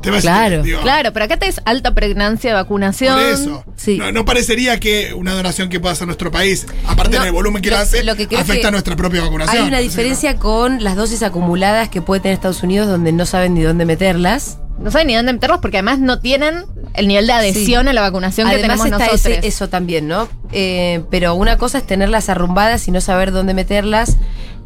Claro, 0.00 0.62
Claro, 0.82 1.12
pero 1.12 1.24
acá 1.24 1.36
tenés 1.36 1.60
alta 1.64 1.92
pregnancia 1.94 2.50
de 2.50 2.54
vacunación. 2.54 3.14
Por 3.14 3.22
eso. 3.24 3.64
Sí. 3.76 3.98
No, 3.98 4.12
no 4.12 4.24
parecería 4.24 4.78
que 4.80 5.12
una 5.14 5.34
donación 5.34 5.68
que 5.68 5.80
pueda 5.80 5.92
hacer 5.92 6.06
nuestro 6.06 6.30
país, 6.30 6.66
aparte 6.86 7.16
No, 7.18 7.24
del 7.24 7.32
volumen 7.32 7.62
que 7.62 7.70
lo- 7.70 7.76
la 7.76 7.82
hace, 7.82 8.04
lo 8.04 8.14
que 8.16 8.26
creo 8.28 8.40
afecta 8.40 8.60
que 8.62 8.66
a 8.68 8.70
nuestra 8.70 8.96
propia 8.96 9.22
vacunación. 9.22 9.62
Hay 9.62 9.68
una 9.68 9.78
diferencia 9.78 10.36
con 10.36 10.82
las 10.84 10.96
dosis 10.96 11.22
acumuladas 11.22 11.88
que 11.88 12.00
puede 12.00 12.20
tener 12.20 12.34
Estados 12.34 12.62
Unidos 12.62 12.86
donde 12.88 13.12
no 13.12 13.26
saben 13.26 13.54
ni 13.54 13.62
dónde 13.62 13.84
meterlas. 13.84 14.58
No 14.78 14.92
saben 14.92 15.08
ni 15.08 15.14
dónde 15.16 15.32
meterlos 15.32 15.58
porque 15.60 15.78
además 15.78 15.98
no 15.98 16.20
tienen 16.20 16.64
el 16.94 17.08
nivel 17.08 17.26
de 17.26 17.32
adhesión 17.32 17.84
Sí. 17.84 17.88
a 17.90 17.92
la 17.92 18.00
vacunación 18.00 18.48
que 18.48 18.56
tenemos 18.58 18.86
está 18.86 18.98
nosotros. 18.98 19.26
ese- 19.26 19.46
eso 19.46 19.68
también, 19.68 20.06
¿no? 20.06 20.28
Eh, 20.52 21.02
pero 21.10 21.34
una 21.34 21.56
cosa 21.58 21.78
es 21.78 21.86
tenerlas 21.86 22.28
arrumbadas 22.28 22.86
y 22.86 22.92
no 22.92 23.00
saber 23.00 23.32
dónde 23.32 23.52
meterlas. 23.54 24.16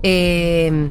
eh, 0.05 0.91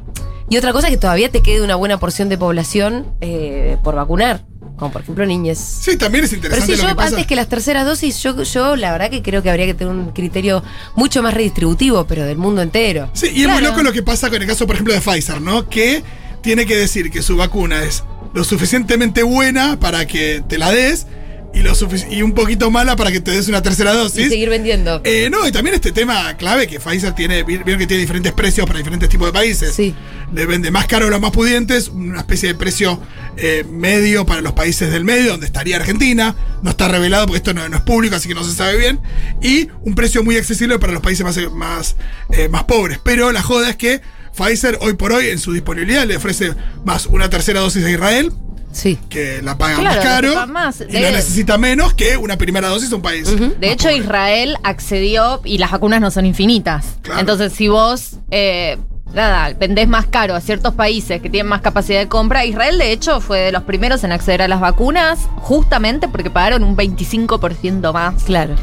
y 0.52 0.58
otra 0.58 0.72
cosa 0.74 0.88
es 0.88 0.90
que 0.92 0.98
todavía 0.98 1.30
te 1.30 1.40
quede 1.40 1.62
una 1.62 1.76
buena 1.76 1.98
porción 1.98 2.28
de 2.28 2.36
población 2.36 3.06
eh, 3.22 3.78
por 3.82 3.94
vacunar, 3.94 4.44
como 4.76 4.92
por 4.92 5.00
ejemplo 5.00 5.24
niñas. 5.24 5.56
Sí, 5.80 5.96
también 5.96 6.24
es 6.24 6.30
Pero 6.30 6.42
interesante 6.42 6.72
si 6.76 6.76
lo 6.76 6.82
yo, 6.82 6.88
que 6.90 6.94
pasa. 6.94 7.08
antes 7.08 7.26
que 7.26 7.36
las 7.36 7.48
terceras 7.48 7.86
dosis, 7.86 8.22
yo, 8.22 8.42
yo 8.42 8.76
la 8.76 8.92
verdad 8.92 9.08
que 9.08 9.22
creo 9.22 9.42
que 9.42 9.48
habría 9.48 9.64
que 9.64 9.72
tener 9.72 9.90
un 9.94 10.10
criterio 10.12 10.62
mucho 10.94 11.22
más 11.22 11.32
redistributivo, 11.32 12.06
pero 12.06 12.26
del 12.26 12.36
mundo 12.36 12.60
entero. 12.60 13.08
Sí, 13.14 13.30
y 13.34 13.44
es 13.44 13.48
muy 13.48 13.62
loco 13.62 13.82
lo 13.82 13.94
que 13.94 14.02
pasa 14.02 14.28
con 14.28 14.42
el 14.42 14.46
caso, 14.46 14.66
por 14.66 14.74
ejemplo, 14.76 14.92
de 14.92 15.00
Pfizer, 15.00 15.40
¿no? 15.40 15.70
Que 15.70 16.02
tiene 16.42 16.66
que 16.66 16.76
decir 16.76 17.10
que 17.10 17.22
su 17.22 17.38
vacuna 17.38 17.82
es 17.84 18.04
lo 18.34 18.44
suficientemente 18.44 19.22
buena 19.22 19.80
para 19.80 20.06
que 20.06 20.42
te 20.46 20.58
la 20.58 20.70
des 20.70 21.06
y, 21.54 21.60
lo 21.60 21.72
sufic- 21.74 22.10
y 22.10 22.22
un 22.22 22.32
poquito 22.32 22.70
mala 22.70 22.96
para 22.96 23.12
que 23.12 23.20
te 23.20 23.30
des 23.30 23.48
una 23.48 23.62
tercera 23.62 23.92
Y 23.92 23.96
dosis. 23.96 24.28
seguir 24.28 24.48
vendiendo. 24.48 25.00
Eh, 25.04 25.28
no, 25.30 25.46
y 25.46 25.52
también 25.52 25.74
este 25.74 25.92
tema 25.92 26.36
clave 26.36 26.66
que 26.66 26.80
Pfizer 26.80 27.14
tiene, 27.14 27.42
vi- 27.42 27.58
vieron 27.58 27.78
que 27.78 27.86
tiene 27.86 28.00
diferentes 28.00 28.32
precios 28.32 28.66
para 28.66 28.78
diferentes 28.78 29.08
tipos 29.08 29.26
de 29.28 29.32
países. 29.32 29.74
Sí. 29.74 29.94
Le 30.32 30.46
vende 30.46 30.70
más 30.70 30.86
caro 30.86 31.06
a 31.08 31.10
los 31.10 31.20
más 31.20 31.30
pudientes, 31.30 31.88
una 31.88 32.20
especie 32.20 32.48
de 32.48 32.54
precio 32.54 32.98
eh, 33.36 33.64
medio 33.70 34.24
para 34.24 34.40
los 34.40 34.54
países 34.54 34.90
del 34.90 35.04
medio, 35.04 35.32
donde 35.32 35.44
estaría 35.46 35.76
Argentina. 35.76 36.34
No 36.62 36.70
está 36.70 36.88
revelado 36.88 37.26
porque 37.26 37.36
esto 37.38 37.52
no, 37.52 37.68
no 37.68 37.76
es 37.76 37.82
público, 37.82 38.16
así 38.16 38.28
que 38.28 38.34
no 38.34 38.42
se 38.44 38.54
sabe 38.54 38.78
bien. 38.78 39.00
Y 39.42 39.68
un 39.82 39.94
precio 39.94 40.24
muy 40.24 40.36
accesible 40.38 40.78
para 40.78 40.94
los 40.94 41.02
países 41.02 41.24
más, 41.24 41.38
más, 41.52 41.96
eh, 42.30 42.48
más 42.48 42.64
pobres. 42.64 42.98
Pero 43.04 43.30
la 43.30 43.42
joda 43.42 43.68
es 43.68 43.76
que 43.76 44.00
Pfizer 44.34 44.78
hoy 44.80 44.94
por 44.94 45.12
hoy 45.12 45.26
en 45.28 45.38
su 45.38 45.52
disponibilidad 45.52 46.06
le 46.06 46.16
ofrece 46.16 46.54
más 46.86 47.04
una 47.04 47.28
tercera 47.28 47.60
dosis 47.60 47.84
a 47.84 47.90
Israel, 47.90 48.32
Sí. 48.72 48.98
que 49.08 49.40
la 49.42 49.56
paga 49.58 49.76
Claro, 49.76 49.94
más 49.94 50.04
caro, 50.04 50.46
más. 50.48 50.80
y 50.80 50.84
De- 50.92 51.00
la 51.00 51.10
necesita 51.12 51.58
menos 51.58 51.94
que 51.94 52.16
una 52.16 52.36
primera 52.38 52.68
dosis 52.68 52.90
a 52.92 52.96
un 52.96 53.02
país. 53.02 53.28
De 53.60 53.70
hecho, 53.70 53.84
pobre. 53.88 53.96
Israel 53.98 54.56
accedió 54.64 55.40
y 55.44 55.58
las 55.58 55.70
vacunas 55.70 56.00
no 56.00 56.10
son 56.10 56.26
infinitas. 56.26 56.96
Claro. 57.02 57.20
Entonces, 57.20 57.52
si 57.52 57.68
vos, 57.68 58.16
eh, 58.30 58.78
nada, 59.14 59.52
vendés 59.58 59.88
más 59.88 60.06
caro 60.06 60.34
a 60.34 60.40
ciertos 60.40 60.74
países 60.74 61.20
que 61.20 61.28
tienen 61.30 61.48
más 61.48 61.60
capacidad 61.60 61.98
de 62.00 62.08
compra, 62.08 62.44
Israel, 62.44 62.78
de 62.78 62.92
hecho, 62.92 63.20
fue 63.20 63.38
de 63.40 63.52
los 63.52 63.62
primeros 63.62 64.04
en 64.04 64.12
acceder 64.12 64.42
a 64.42 64.48
las 64.48 64.60
vacunas, 64.60 65.28
justamente 65.36 66.08
porque 66.08 66.30
pagaron 66.30 66.64
un 66.64 66.76
25% 66.76 67.92
más 67.92 68.22
Claro. 68.24 68.54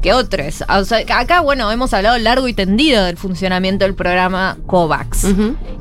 que 0.00 0.12
otros. 0.12 0.64
O 0.68 0.84
sea, 0.84 1.00
acá, 1.16 1.40
bueno, 1.40 1.70
hemos 1.70 1.92
hablado 1.92 2.16
largo 2.18 2.48
y 2.48 2.54
tendido 2.54 3.04
del 3.04 3.16
funcionamiento 3.16 3.84
del 3.84 3.94
programa 3.94 4.56
COVAX 4.66 5.26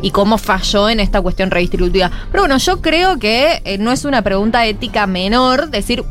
y 0.01 0.11
cómo 0.11 0.37
falló 0.37 0.89
en 0.89 0.99
esta 0.99 1.21
cuestión 1.21 1.51
redistributiva. 1.51 2.11
Pero 2.31 2.43
bueno, 2.43 2.57
yo 2.57 2.81
creo 2.81 3.17
que 3.19 3.61
eh, 3.63 3.77
no 3.77 3.91
es 3.91 4.05
una 4.05 4.21
pregunta 4.21 4.65
ética 4.65 5.07
menor 5.07 5.69
decir, 5.69 6.03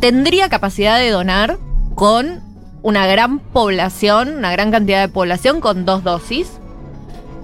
¿tendría 0.00 0.48
capacidad 0.48 0.98
de 0.98 1.10
donar 1.10 1.58
con 1.94 2.40
una 2.82 3.06
gran 3.06 3.40
población, 3.40 4.36
una 4.38 4.52
gran 4.52 4.70
cantidad 4.70 5.00
de 5.00 5.08
población 5.08 5.60
con 5.60 5.84
dos 5.84 6.04
dosis? 6.04 6.48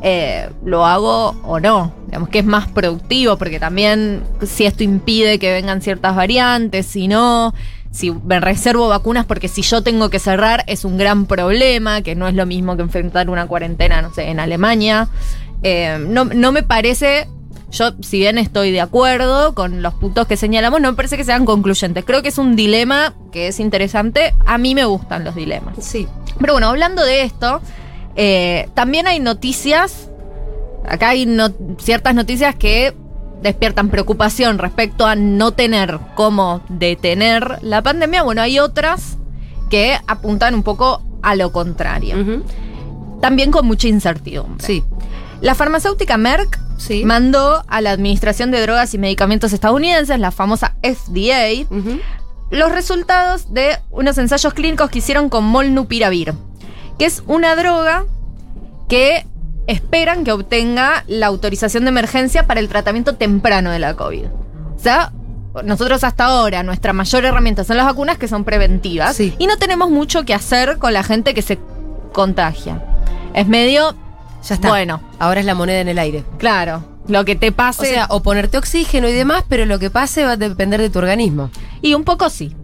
Eh, 0.04 0.50
¿Lo 0.64 0.84
hago 0.84 1.36
o 1.44 1.60
no? 1.60 1.92
Digamos 2.06 2.28
que 2.28 2.40
es 2.40 2.44
más 2.44 2.68
productivo, 2.68 3.38
porque 3.38 3.60
también 3.60 4.24
si 4.44 4.66
esto 4.66 4.82
impide 4.82 5.38
que 5.38 5.52
vengan 5.52 5.80
ciertas 5.80 6.16
variantes, 6.16 6.86
si 6.86 7.06
no, 7.06 7.54
si 7.92 8.10
me 8.10 8.40
reservo 8.40 8.88
vacunas, 8.88 9.26
porque 9.26 9.46
si 9.46 9.62
yo 9.62 9.82
tengo 9.82 10.10
que 10.10 10.18
cerrar 10.18 10.64
es 10.66 10.84
un 10.84 10.98
gran 10.98 11.26
problema, 11.26 12.02
que 12.02 12.16
no 12.16 12.26
es 12.26 12.34
lo 12.34 12.46
mismo 12.46 12.74
que 12.74 12.82
enfrentar 12.82 13.30
una 13.30 13.46
cuarentena, 13.46 14.02
no 14.02 14.12
sé, 14.12 14.28
en 14.28 14.40
Alemania. 14.40 15.08
Eh, 15.62 16.04
no, 16.08 16.24
no 16.24 16.50
me 16.50 16.64
parece, 16.64 17.28
yo 17.70 17.92
si 18.00 18.18
bien 18.18 18.38
estoy 18.38 18.72
de 18.72 18.80
acuerdo 18.80 19.54
con 19.54 19.82
los 19.82 19.94
puntos 19.94 20.26
que 20.26 20.36
señalamos, 20.36 20.80
no 20.80 20.90
me 20.90 20.96
parece 20.96 21.16
que 21.16 21.24
sean 21.24 21.44
concluyentes. 21.44 22.04
Creo 22.04 22.22
que 22.22 22.30
es 22.30 22.38
un 22.38 22.56
dilema 22.56 23.14
que 23.30 23.46
es 23.48 23.60
interesante. 23.60 24.34
A 24.46 24.58
mí 24.58 24.74
me 24.74 24.84
gustan 24.84 25.22
los 25.22 25.36
dilemas. 25.36 25.76
Sí. 25.78 26.08
Pero 26.40 26.54
bueno, 26.54 26.68
hablando 26.68 27.04
de 27.04 27.22
esto, 27.22 27.60
eh, 28.16 28.68
también 28.74 29.06
hay 29.06 29.20
noticias, 29.20 30.08
acá 30.86 31.10
hay 31.10 31.26
no- 31.26 31.52
ciertas 31.78 32.14
noticias 32.14 32.54
que 32.54 32.94
despiertan 33.42 33.88
preocupación 33.88 34.58
respecto 34.58 35.06
a 35.06 35.16
no 35.16 35.50
tener 35.52 35.98
cómo 36.14 36.62
detener 36.68 37.58
la 37.62 37.82
pandemia. 37.82 38.22
Bueno, 38.22 38.40
hay 38.42 38.58
otras 38.58 39.18
que 39.70 39.98
apuntan 40.06 40.54
un 40.54 40.62
poco 40.62 41.02
a 41.22 41.34
lo 41.34 41.50
contrario. 41.52 42.42
También 43.20 43.50
con 43.50 43.66
mucha 43.66 43.88
incertidumbre. 43.88 44.64
Sí. 44.64 44.82
La 45.40 45.54
farmacéutica 45.54 46.16
Merck 46.18 46.58
Sí. 46.78 47.04
mandó 47.04 47.62
a 47.68 47.80
la 47.80 47.90
Administración 47.92 48.50
de 48.50 48.60
Drogas 48.60 48.92
y 48.94 48.98
Medicamentos 48.98 49.52
estadounidenses, 49.52 50.18
la 50.18 50.30
famosa 50.30 50.74
FDA, 50.82 51.66
los 52.50 52.72
resultados 52.72 53.52
de 53.54 53.76
unos 53.90 54.18
ensayos 54.18 54.52
clínicos 54.54 54.90
que 54.90 54.98
hicieron 54.98 55.28
con 55.28 55.44
molnupiravir, 55.44 56.34
que 56.98 57.04
es 57.06 57.22
una 57.26 57.56
droga 57.56 58.04
que 58.88 59.26
esperan 59.66 60.24
que 60.24 60.32
obtenga 60.32 61.04
la 61.06 61.26
autorización 61.28 61.84
de 61.84 61.90
emergencia 61.90 62.46
para 62.46 62.60
el 62.60 62.68
tratamiento 62.68 63.14
temprano 63.14 63.70
de 63.70 63.78
la 63.78 63.94
COVID. 63.94 64.24
O 64.26 64.78
sea, 64.78 65.12
nosotros 65.64 66.02
hasta 66.04 66.24
ahora 66.24 66.62
nuestra 66.62 66.92
mayor 66.92 67.24
herramienta 67.24 67.62
son 67.64 67.76
las 67.76 67.86
vacunas 67.86 68.18
que 68.18 68.26
son 68.28 68.44
preventivas 68.44 69.14
Sí. 69.16 69.34
y 69.38 69.46
no 69.46 69.56
tenemos 69.58 69.90
mucho 69.90 70.24
que 70.24 70.34
hacer 70.34 70.78
con 70.78 70.92
la 70.92 71.02
gente 71.02 71.34
que 71.34 71.42
se 71.42 71.58
contagia. 72.12 72.82
Es 73.34 73.46
medio, 73.46 73.94
Ya 74.46 74.54
está. 74.56 74.68
bueno, 74.68 75.00
Ahora 75.18 75.40
es 75.40 75.46
la 75.46 75.54
moneda 75.54 75.80
en 75.80 75.88
el 75.88 75.98
aire. 75.98 76.24
claro, 76.38 76.84
lo 77.08 77.24
que 77.24 77.36
te 77.36 77.50
O 77.50 77.52
pase 77.52 77.86
sea, 77.86 78.06
o 78.10 78.22
ponerte 78.22 78.58
oxígeno 78.58 79.08
y 79.08 79.12
demás, 79.12 79.44
pero 79.48 79.64
lo 79.66 79.78
que 79.78 79.90
pase 79.90 80.24
va 80.24 80.32
a 80.32 80.36
depender 80.36 80.80
de 80.80 80.90
tu 80.90 80.98
organismo. 80.98 81.50
y 81.80 81.94
un 81.94 82.04
poco 82.04 82.28
sí. 82.30 82.54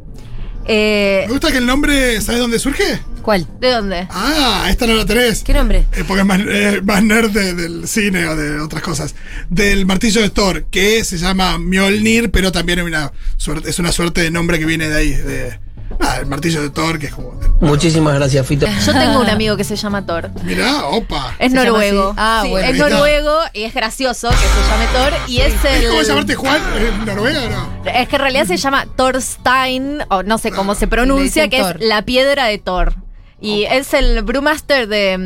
Eh, 0.67 1.25
Me 1.27 1.33
gusta 1.33 1.51
que 1.51 1.59
el 1.59 1.67
nombre, 1.67 2.21
¿sabes 2.21 2.41
dónde 2.41 2.59
surge? 2.59 3.01
¿Cuál? 3.29 3.47
¿De 3.61 3.71
dónde? 3.73 4.09
Ah, 4.11 4.69
esta 4.71 4.87
no 4.87 4.95
la 4.95 5.05
tenés. 5.05 5.45
¿Qué 5.45 5.53
nombre? 5.53 5.85
Eh, 5.93 6.03
porque 6.09 6.21
es 6.23 6.27
más, 6.27 6.41
eh, 6.49 6.81
más 6.83 7.03
nerd 7.03 7.31
de- 7.31 7.53
del 7.53 7.87
cine 7.87 8.27
o 8.27 8.35
de 8.35 8.59
otras 8.59 8.83
cosas. 8.83 9.15
Del 9.51 9.85
martillo 9.85 10.23
de 10.23 10.31
Thor, 10.31 10.65
que 10.71 11.05
se 11.05 11.19
llama 11.19 11.59
Mjolnir, 11.59 12.31
pero 12.31 12.53
también 12.53 12.79
es 12.79 12.87
una 12.87 13.13
suerte, 13.37 13.69
es 13.69 13.79
una 13.79 13.93
suerte 13.93 14.23
de 14.23 14.31
nombre 14.31 14.59
que 14.59 14.65
viene 14.65 14.89
de 14.89 14.97
ahí. 14.97 15.11
De, 15.15 15.61
ah, 16.01 16.17
el 16.21 16.25
martillo 16.27 16.63
de 16.63 16.71
Thor, 16.71 16.99
que 16.99 17.09
es 17.09 17.13
como. 17.15 17.39
Muchísimas 17.61 18.15
gracias, 18.15 18.47
Fito. 18.47 18.67
Yo 18.87 18.93
tengo 18.95 19.21
un 19.21 19.29
amigo 19.29 19.59
que 19.59 19.65
se 19.65 19.77
llama 19.77 20.07
Thor. 20.07 20.31
Mirá, 20.45 20.87
opa. 20.87 21.35
Es 21.39 21.53
Se 21.53 21.59
noruego. 21.59 22.15
Ah, 22.17 22.41
Sí, 22.45 22.49
bueno. 22.51 22.67
es 22.67 22.79
noruego 22.79 23.37
y 23.53 23.65
es 23.65 23.75
gracioso 23.75 24.31
que 24.31 24.37
se 24.37 24.71
llame 24.71 24.87
Thor. 24.95 25.13
Y 25.29 25.41
es 25.43 25.53
¿Es 25.53 25.87
como 25.87 26.01
el. 26.01 26.07
llamarte 26.07 26.35
Juan? 26.35 26.63
¿Es 26.79 27.07
Noruega 27.07 27.43
o 27.45 27.51
no? 27.51 27.83
Es 27.95 28.09
que 28.09 28.17
en 28.17 28.23
realidad 28.23 28.47
se 28.47 28.57
llama 28.57 28.87
Thorstein, 28.97 29.99
o 30.09 30.23
no 30.23 30.39
sé 30.39 30.51
cómo 30.51 30.75
se 30.75 30.87
pronuncia, 30.87 31.49
que 31.49 31.61
Thor. 31.61 31.77
es 31.79 31.87
la 31.87 32.01
piedra 32.07 32.47
de 32.47 32.57
Thor. 32.57 32.95
Y 33.41 33.65
es 33.65 33.95
el 33.95 34.23
brewmaster 34.23 34.89
de 34.89 35.17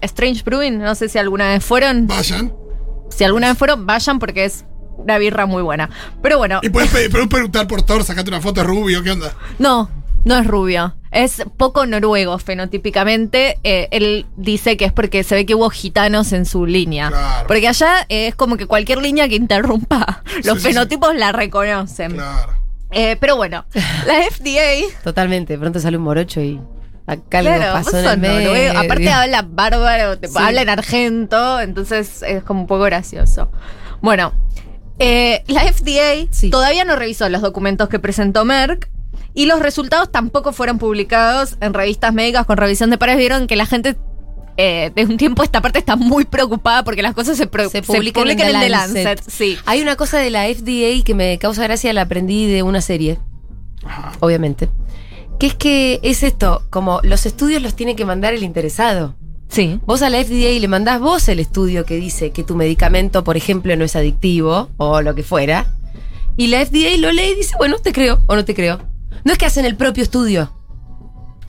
mm, 0.00 0.04
Strange 0.04 0.42
Brewing. 0.42 0.78
No 0.78 0.94
sé 0.94 1.08
si 1.08 1.18
alguna 1.18 1.48
vez 1.50 1.64
fueron. 1.64 2.06
Vayan. 2.06 2.52
Si 3.10 3.24
alguna 3.24 3.48
vez 3.48 3.58
fueron, 3.58 3.86
vayan 3.86 4.18
porque 4.18 4.44
es 4.44 4.64
una 4.96 5.18
birra 5.18 5.46
muy 5.46 5.62
buena. 5.62 5.88
Pero 6.22 6.38
bueno, 6.38 6.60
Y 6.62 6.68
puedes, 6.68 6.90
pe- 6.90 7.08
puedes 7.10 7.28
preguntar 7.28 7.66
por 7.66 7.82
Thor, 7.82 8.04
sacate 8.04 8.28
una 8.30 8.40
foto 8.40 8.60
de 8.60 8.66
rubio, 8.66 9.02
¿qué 9.02 9.10
onda? 9.12 9.32
No, 9.58 9.90
no 10.24 10.38
es 10.38 10.46
rubio. 10.46 10.94
Es 11.10 11.42
poco 11.56 11.86
noruego 11.86 12.38
fenotípicamente. 12.38 13.58
Eh, 13.64 13.88
él 13.90 14.26
dice 14.36 14.76
que 14.76 14.84
es 14.84 14.92
porque 14.92 15.24
se 15.24 15.34
ve 15.34 15.46
que 15.46 15.54
hubo 15.54 15.70
gitanos 15.70 16.32
en 16.32 16.46
su 16.46 16.66
línea. 16.66 17.08
Claro. 17.08 17.46
Porque 17.48 17.66
allá 17.68 18.06
es 18.08 18.34
como 18.36 18.56
que 18.56 18.66
cualquier 18.66 18.98
línea 19.02 19.28
que 19.28 19.34
interrumpa, 19.36 20.22
los 20.44 20.58
sí, 20.58 20.62
sí. 20.62 20.68
fenotipos 20.68 21.14
la 21.16 21.32
reconocen. 21.32 22.12
Claro. 22.12 22.52
Eh, 22.92 23.16
pero 23.20 23.36
bueno, 23.36 23.64
la 24.06 24.14
FDA. 24.30 24.86
Totalmente. 25.04 25.56
Pronto 25.58 25.80
sale 25.80 25.96
un 25.96 26.02
morocho 26.04 26.40
y 26.40 26.60
acá 27.12 27.40
Claro, 27.40 27.62
algo 27.62 27.74
pasó 27.84 27.98
en 27.98 28.06
el 28.06 28.18
medio. 28.18 28.48
noruego. 28.48 28.78
Aparte 28.78 29.10
habla 29.10 29.42
bárbaro, 29.48 30.18
te- 30.18 30.28
Sí. 30.28 30.34
habla 30.38 30.62
en 30.62 30.68
argento, 30.68 31.60
entonces 31.60 32.22
es 32.22 32.42
como 32.42 32.60
un 32.62 32.66
poco 32.66 32.82
gracioso. 32.84 33.50
Bueno, 34.00 34.32
eh, 34.98 35.42
la 35.46 35.62
FDA 35.72 36.26
Sí. 36.30 36.50
todavía 36.50 36.84
no 36.84 36.96
revisó 36.96 37.28
los 37.28 37.42
documentos 37.42 37.88
que 37.88 37.98
presentó 37.98 38.44
Merck 38.44 38.88
y 39.34 39.46
los 39.46 39.60
resultados 39.60 40.10
tampoco 40.10 40.52
fueron 40.52 40.78
publicados 40.78 41.56
en 41.60 41.72
revistas 41.74 42.12
médicas 42.12 42.46
con 42.46 42.56
revisión 42.56 42.90
de 42.90 42.98
pares. 42.98 43.16
Vieron 43.16 43.46
que 43.46 43.56
la 43.56 43.66
gente 43.66 43.96
eh, 44.56 44.90
de 44.94 45.04
un 45.06 45.16
tiempo 45.16 45.40
a 45.40 45.44
esta 45.46 45.62
parte 45.62 45.78
está 45.78 45.96
muy 45.96 46.24
preocupada 46.26 46.84
porque 46.84 47.00
las 47.02 47.14
cosas 47.14 47.38
se, 47.38 47.46
pro- 47.46 47.70
Se 47.70 47.80
publican 47.82 48.24
en 48.24 48.30
en 48.32 48.36
The 48.38 48.44
The 48.60 48.68
Lancet. 48.68 49.04
Lancet. 49.04 49.22
Sí. 49.30 49.56
Hay 49.64 49.80
una 49.80 49.96
cosa 49.96 50.18
de 50.18 50.28
la 50.28 50.44
FDA 50.48 51.02
que 51.02 51.14
me 51.14 51.38
causa 51.38 51.62
gracia, 51.62 51.92
la 51.94 52.02
aprendí 52.02 52.46
de 52.46 52.62
una 52.62 52.82
serie, 52.82 53.18
obviamente. 54.20 54.68
Que 55.40 55.46
es 55.46 55.54
que 55.54 56.00
es 56.02 56.22
esto, 56.22 56.62
como 56.68 57.00
los 57.02 57.24
estudios 57.24 57.62
los 57.62 57.74
tiene 57.74 57.96
que 57.96 58.04
mandar 58.04 58.34
el 58.34 58.42
interesado. 58.42 59.14
Sí. 59.48 59.80
Vos 59.86 60.02
a 60.02 60.10
la 60.10 60.22
FDA 60.22 60.60
le 60.60 60.68
mandás 60.68 61.00
vos 61.00 61.26
el 61.28 61.40
estudio 61.40 61.86
que 61.86 61.96
dice 61.96 62.30
que 62.30 62.44
tu 62.44 62.54
medicamento, 62.54 63.24
por 63.24 63.38
ejemplo, 63.38 63.74
no 63.74 63.86
es 63.86 63.96
adictivo 63.96 64.68
o 64.76 65.00
lo 65.00 65.14
que 65.14 65.22
fuera. 65.22 65.66
Y 66.36 66.48
la 66.48 66.64
FDA 66.64 66.94
lo 66.98 67.10
lee 67.10 67.32
y 67.32 67.36
dice, 67.36 67.54
bueno, 67.56 67.78
te 67.78 67.94
creo 67.94 68.20
o 68.26 68.36
no 68.36 68.44
te 68.44 68.54
creo. 68.54 68.82
No 69.24 69.32
es 69.32 69.38
que 69.38 69.46
hacen 69.46 69.64
el 69.64 69.76
propio 69.76 70.02
estudio. 70.02 70.52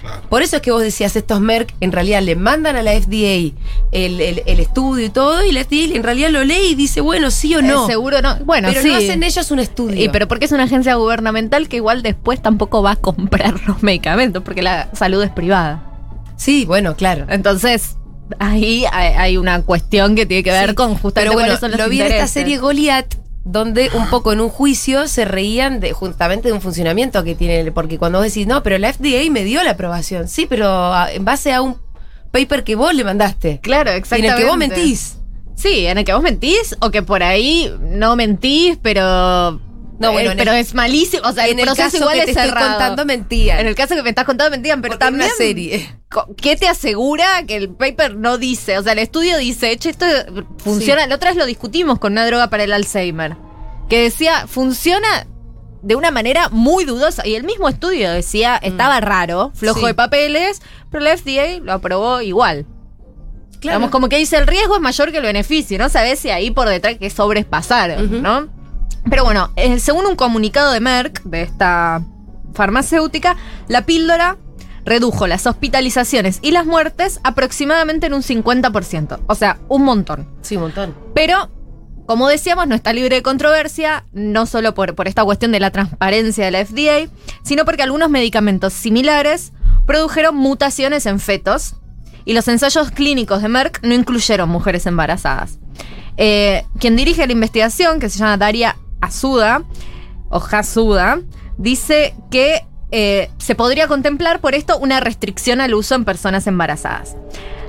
Claro. 0.01 0.21
Por 0.29 0.41
eso 0.41 0.55
es 0.55 0.61
que 0.61 0.71
vos 0.71 0.81
decías, 0.81 1.15
estos 1.15 1.39
Merck 1.41 1.73
en 1.79 1.91
realidad 1.91 2.21
le 2.23 2.35
mandan 2.35 2.75
a 2.75 2.81
la 2.81 2.91
FDA 2.93 3.53
el, 3.91 4.19
el- 4.19 4.43
el 4.45 4.59
estudio 4.59 5.05
y 5.05 5.09
todo, 5.09 5.43
y 5.45 5.51
la 5.51 5.63
FDA 5.63 5.95
en 5.95 6.03
realidad 6.03 6.29
lo 6.31 6.43
lee 6.43 6.69
y 6.71 6.75
dice, 6.75 7.01
bueno, 7.01 7.29
sí 7.31 7.55
o 7.55 7.61
no. 7.61 7.83
Eh, 7.85 7.87
seguro 7.87 8.21
no. 8.21 8.37
Bueno, 8.43 8.69
pero 8.69 8.81
sí. 8.81 8.89
no 8.89 8.95
hacen 8.95 9.21
ellos 9.23 9.51
un 9.51 9.59
estudio. 9.59 10.03
Y 10.03 10.09
pero 10.09 10.27
porque 10.27 10.45
es 10.45 10.51
una 10.51 10.63
agencia 10.63 10.95
gubernamental 10.95 11.69
que 11.69 11.77
igual 11.77 12.01
después 12.01 12.41
tampoco 12.41 12.81
va 12.81 12.91
a 12.91 12.95
comprar 12.95 13.59
los 13.67 13.83
medicamentos, 13.83 14.41
porque 14.43 14.61
la 14.61 14.89
salud 14.93 15.21
es 15.23 15.29
privada. 15.29 15.83
Sí, 16.35 16.65
bueno, 16.65 16.95
claro. 16.95 17.25
Entonces, 17.29 17.97
ahí 18.39 18.85
hay, 18.91 19.13
hay 19.15 19.37
una 19.37 19.61
cuestión 19.61 20.15
que 20.15 20.25
tiene 20.25 20.41
que 20.41 20.49
ver 20.51 20.69
Sí, 20.69 20.75
con 20.75 20.95
justamente 20.95 21.21
Pero 21.21 21.33
bueno, 21.33 21.45
cuáles 21.49 21.59
son 21.59 21.71
los 21.71 21.79
lo 21.79 21.89
vi 21.89 22.01
en 22.01 22.07
esta 22.07 22.27
serie 22.27 22.57
Goliath, 22.57 23.15
donde 23.43 23.89
un 23.95 24.07
poco 24.09 24.33
en 24.33 24.41
un 24.41 24.49
juicio 24.49 25.07
se 25.07 25.25
reían 25.25 25.79
de 25.79 25.93
justamente 25.93 26.47
de 26.49 26.53
un 26.53 26.61
funcionamiento 26.61 27.23
que 27.23 27.35
tiene, 27.35 27.71
porque 27.71 27.97
cuando 27.97 28.19
vos 28.19 28.27
decís, 28.27 28.45
no, 28.47 28.61
pero 28.63 28.77
la 28.77 28.93
FDA 28.93 29.29
me 29.31 29.43
dio 29.43 29.63
la 29.63 29.71
aprobación, 29.71 30.27
sí, 30.27 30.45
pero 30.47 30.67
a- 30.69 31.11
en 31.11 31.25
base 31.25 31.51
a 31.53 31.61
un 31.61 31.77
paper 32.31 32.63
que 32.63 32.75
vos 32.75 32.93
le 32.93 33.03
mandaste. 33.03 33.59
Claro, 33.61 33.89
Y 33.89 33.93
en 33.93 33.97
exactamente. 33.99 34.35
el 34.35 34.43
que 34.43 34.49
vos 34.49 34.57
mentís. 34.57 35.17
Sí, 35.55 35.85
en 35.85 35.97
el 35.97 36.05
que 36.05 36.13
vos 36.13 36.23
mentís 36.23 36.75
o 36.81 36.91
que 36.91 37.01
por 37.03 37.23
ahí 37.23 37.71
no 37.81 38.15
mentís, 38.15 38.77
pero. 38.81 39.59
No, 40.01 40.11
bueno, 40.11 40.29
eh, 40.29 40.31
en 40.33 40.37
pero 40.37 40.51
es 40.53 40.73
malísimo. 40.73 41.23
O 41.27 41.31
sea, 41.31 41.45
en 41.47 41.53
el 41.53 41.59
el 41.59 41.65
proceso 41.65 41.83
caso 41.85 41.97
igual 41.97 42.13
que 42.15 42.19
es 42.21 42.25
te 42.25 42.31
estoy 42.31 42.49
contando 42.49 43.05
mentían. 43.05 43.59
En 43.59 43.67
el 43.67 43.75
caso 43.75 43.95
que 43.95 44.03
me 44.03 44.09
estás 44.09 44.25
contando 44.25 44.51
mentían, 44.51 44.81
pero 44.81 44.93
Porque 44.93 45.05
también. 45.05 45.25
una 45.27 45.35
serie. 45.35 45.95
¿Qué 46.37 46.55
te 46.55 46.67
asegura 46.67 47.45
que 47.47 47.55
el 47.55 47.69
paper 47.69 48.15
no 48.17 48.37
dice? 48.37 48.77
O 48.77 48.83
sea, 48.83 48.93
el 48.93 48.99
estudio 48.99 49.37
dice, 49.37 49.77
che, 49.77 49.89
esto 49.91 50.05
funciona. 50.57 51.05
La 51.07 51.15
otra 51.15 51.29
vez 51.29 51.37
lo 51.37 51.45
discutimos 51.45 51.99
con 51.99 52.13
una 52.13 52.25
droga 52.25 52.49
para 52.49 52.63
el 52.63 52.73
Alzheimer. 52.73 53.37
Que 53.89 54.03
decía, 54.03 54.47
funciona 54.47 55.27
de 55.83 55.95
una 55.95 56.11
manera 56.11 56.49
muy 56.49 56.85
dudosa. 56.85 57.25
Y 57.25 57.35
el 57.35 57.43
mismo 57.43 57.69
estudio 57.69 58.11
decía, 58.11 58.57
estaba 58.61 58.99
raro, 59.01 59.51
flojo 59.55 59.79
Sí. 59.81 59.85
de 59.87 59.93
papeles, 59.93 60.61
pero 60.91 61.03
la 61.03 61.15
FDA 61.17 61.59
lo 61.61 61.73
aprobó 61.73 62.21
igual. 62.21 62.65
Claro. 63.59 63.77
Digamos, 63.77 63.91
como 63.91 64.09
que 64.09 64.17
dice, 64.17 64.37
el 64.37 64.47
riesgo 64.47 64.75
es 64.75 64.81
mayor 64.81 65.11
que 65.11 65.17
el 65.17 65.23
beneficio. 65.23 65.77
No 65.77 65.87
sabes 65.89 66.19
si 66.19 66.29
ahí 66.31 66.49
por 66.51 66.67
detrás 66.67 66.97
que 66.97 67.09
sobres 67.09 67.45
pasaron, 67.45 68.05
Ujú. 68.05 68.15
¿no? 68.21 68.60
Pero 69.09 69.23
bueno, 69.23 69.51
eh, 69.55 69.79
según 69.79 70.05
un 70.05 70.15
comunicado 70.15 70.71
de 70.71 70.79
Merck, 70.79 71.23
de 71.23 71.41
esta 71.41 72.03
farmacéutica, 72.53 73.35
la 73.67 73.85
píldora 73.85 74.37
redujo 74.85 75.27
las 75.27 75.45
hospitalizaciones 75.45 76.39
y 76.41 76.51
las 76.51 76.65
muertes 76.65 77.19
aproximadamente 77.23 78.07
en 78.07 78.13
un 78.13 78.23
50%. 78.23 79.19
O 79.27 79.35
sea, 79.35 79.59
un 79.67 79.83
montón. 79.83 80.27
Sí, 80.41 80.55
un 80.55 80.63
montón. 80.63 80.95
Pero, 81.13 81.51
como 82.05 82.27
decíamos, 82.27 82.67
no 82.67 82.75
está 82.75 82.93
libre 82.93 83.17
de 83.17 83.21
controversia, 83.21 84.05
no 84.11 84.45
solo 84.45 84.73
por, 84.73 84.95
por 84.95 85.07
esta 85.07 85.23
cuestión 85.23 85.51
de 85.51 85.59
la 85.59 85.71
transparencia 85.71 86.45
de 86.45 86.51
la 86.51 86.65
FDA, 86.65 87.11
sino 87.43 87.65
porque 87.65 87.83
algunos 87.83 88.09
medicamentos 88.09 88.73
similares 88.73 89.53
produjeron 89.85 90.35
mutaciones 90.35 91.05
en 91.05 91.19
fetos 91.19 91.75
y 92.25 92.33
los 92.33 92.47
ensayos 92.47 92.91
clínicos 92.91 93.41
de 93.41 93.49
Merck 93.49 93.83
no 93.83 93.93
incluyeron 93.93 94.49
mujeres 94.49 94.85
embarazadas. 94.85 95.57
Eh, 96.17 96.65
quien 96.79 96.95
dirige 96.95 97.25
la 97.25 97.33
investigación, 97.33 97.99
que 97.99 98.09
se 98.09 98.19
llama 98.19 98.37
Daria 98.37 98.77
Azuda, 99.01 99.63
o 100.29 100.37
Hasuda, 100.39 101.19
dice 101.57 102.15
que 102.31 102.65
eh, 102.91 103.29
se 103.37 103.55
podría 103.55 103.87
contemplar 103.87 104.39
por 104.39 104.53
esto 104.55 104.77
una 104.77 104.99
restricción 104.99 105.61
al 105.61 105.73
uso 105.73 105.95
en 105.95 106.05
personas 106.05 106.47
embarazadas. 106.47 107.15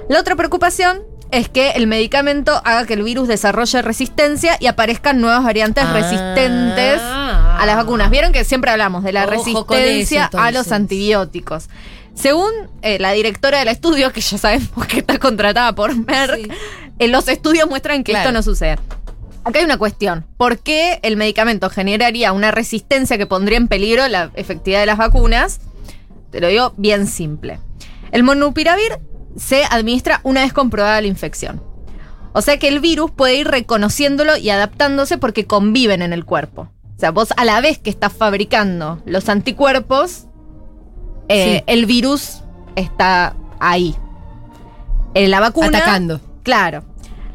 La 0.09 0.21
otra 0.21 0.37
preocupación 0.37 1.01
es 1.31 1.49
que 1.49 1.71
el 1.71 1.87
medicamento 1.87 2.61
haga 2.64 2.85
que 2.87 2.95
el 2.95 3.03
virus 3.03 3.27
desarrolle 3.29 3.81
resistencia 3.83 4.57
y 4.61 4.66
aparezcan 4.66 5.21
nuevas 5.21 5.42
variantes 5.45 5.85
Ah. 5.87 5.92
resistentes 5.95 7.01
a 7.01 7.62
las 7.64 7.77
vacunas. 7.77 8.11
Vieron 8.11 8.33
que 8.33 8.45
siempre 8.45 8.71
hablamos 8.71 9.03
de 9.05 9.12
la 9.12 9.25
resistencia 9.27 10.27
eso, 10.29 10.38
a 10.38 10.51
los 10.51 10.73
antibióticos. 10.73 11.68
Según 12.14 12.51
eh, 12.83 12.99
la 12.99 13.12
directora 13.12 13.61
del 13.61 13.68
estudio, 13.68 14.12
que 14.12 14.21
ya 14.21 14.37
sabemos 14.37 14.87
que 14.88 14.99
está 14.99 15.18
contratada 15.18 15.75
por 15.75 15.95
Merck, 15.97 16.35
Sí. 16.37 16.49
eh, 16.99 17.09
los 17.09 17.27
estudios 17.29 17.66
muestran 17.68 18.05
que 18.05 18.12
Claro. 18.12 18.29
esto 18.29 18.33
no 18.33 18.42
sucede. 18.42 18.77
Acá 19.44 19.59
hay 19.59 19.64
una 19.64 19.76
cuestión. 19.78 20.24
¿Por 20.37 20.59
qué 20.61 21.00
el 21.02 21.16
medicamento 21.16 21.68
generaría 21.68 22.33
una 22.33 22.50
resistencia 22.52 23.18
que 23.18 23.26
pondría 23.26 23.59
en 23.59 23.68
peligro 23.68 24.07
la 24.09 24.31
efectividad 24.35 24.81
de 24.81 24.87
las 24.87 24.98
vacunas? 24.98 25.61
Te 26.31 26.40
lo 26.40 26.48
digo 26.48 26.74
bien 26.76 27.07
simple. 27.07 27.59
El 28.12 28.22
monopiravir 28.22 28.98
se 29.37 29.64
administra 29.64 30.20
una 30.22 30.42
vez 30.42 30.52
comprobada 30.52 31.00
la 31.00 31.07
infección. 31.09 31.62
O 32.35 32.40
sea 32.40 32.59
que 32.59 32.68
el 32.68 32.81
virus 32.81 33.11
puede 33.11 33.37
ir 33.37 33.48
reconociéndolo 33.48 34.37
y 34.37 34.48
adaptándose 34.50 35.18
porque 35.18 35.46
conviven 35.46 36.02
en 36.02 36.12
el 36.12 36.24
cuerpo. 36.24 36.68
O 36.96 36.98
sea, 36.98 37.11
vos 37.11 37.33
a 37.37 37.44
la 37.44 37.61
vez 37.61 37.78
que 37.78 37.90
estás 37.90 38.12
fabricando 38.12 39.02
los 39.05 39.28
anticuerpos, 39.28 40.26
eh, 41.28 41.59
Sí. 41.59 41.64
el 41.66 41.87
virus 41.87 42.42
está 42.76 43.35
ahí. 43.59 43.96
Eh, 45.14 45.28
la 45.28 45.40
vacuna. 45.40 45.66
Atacando. 45.78 46.20
Claro. 46.42 46.85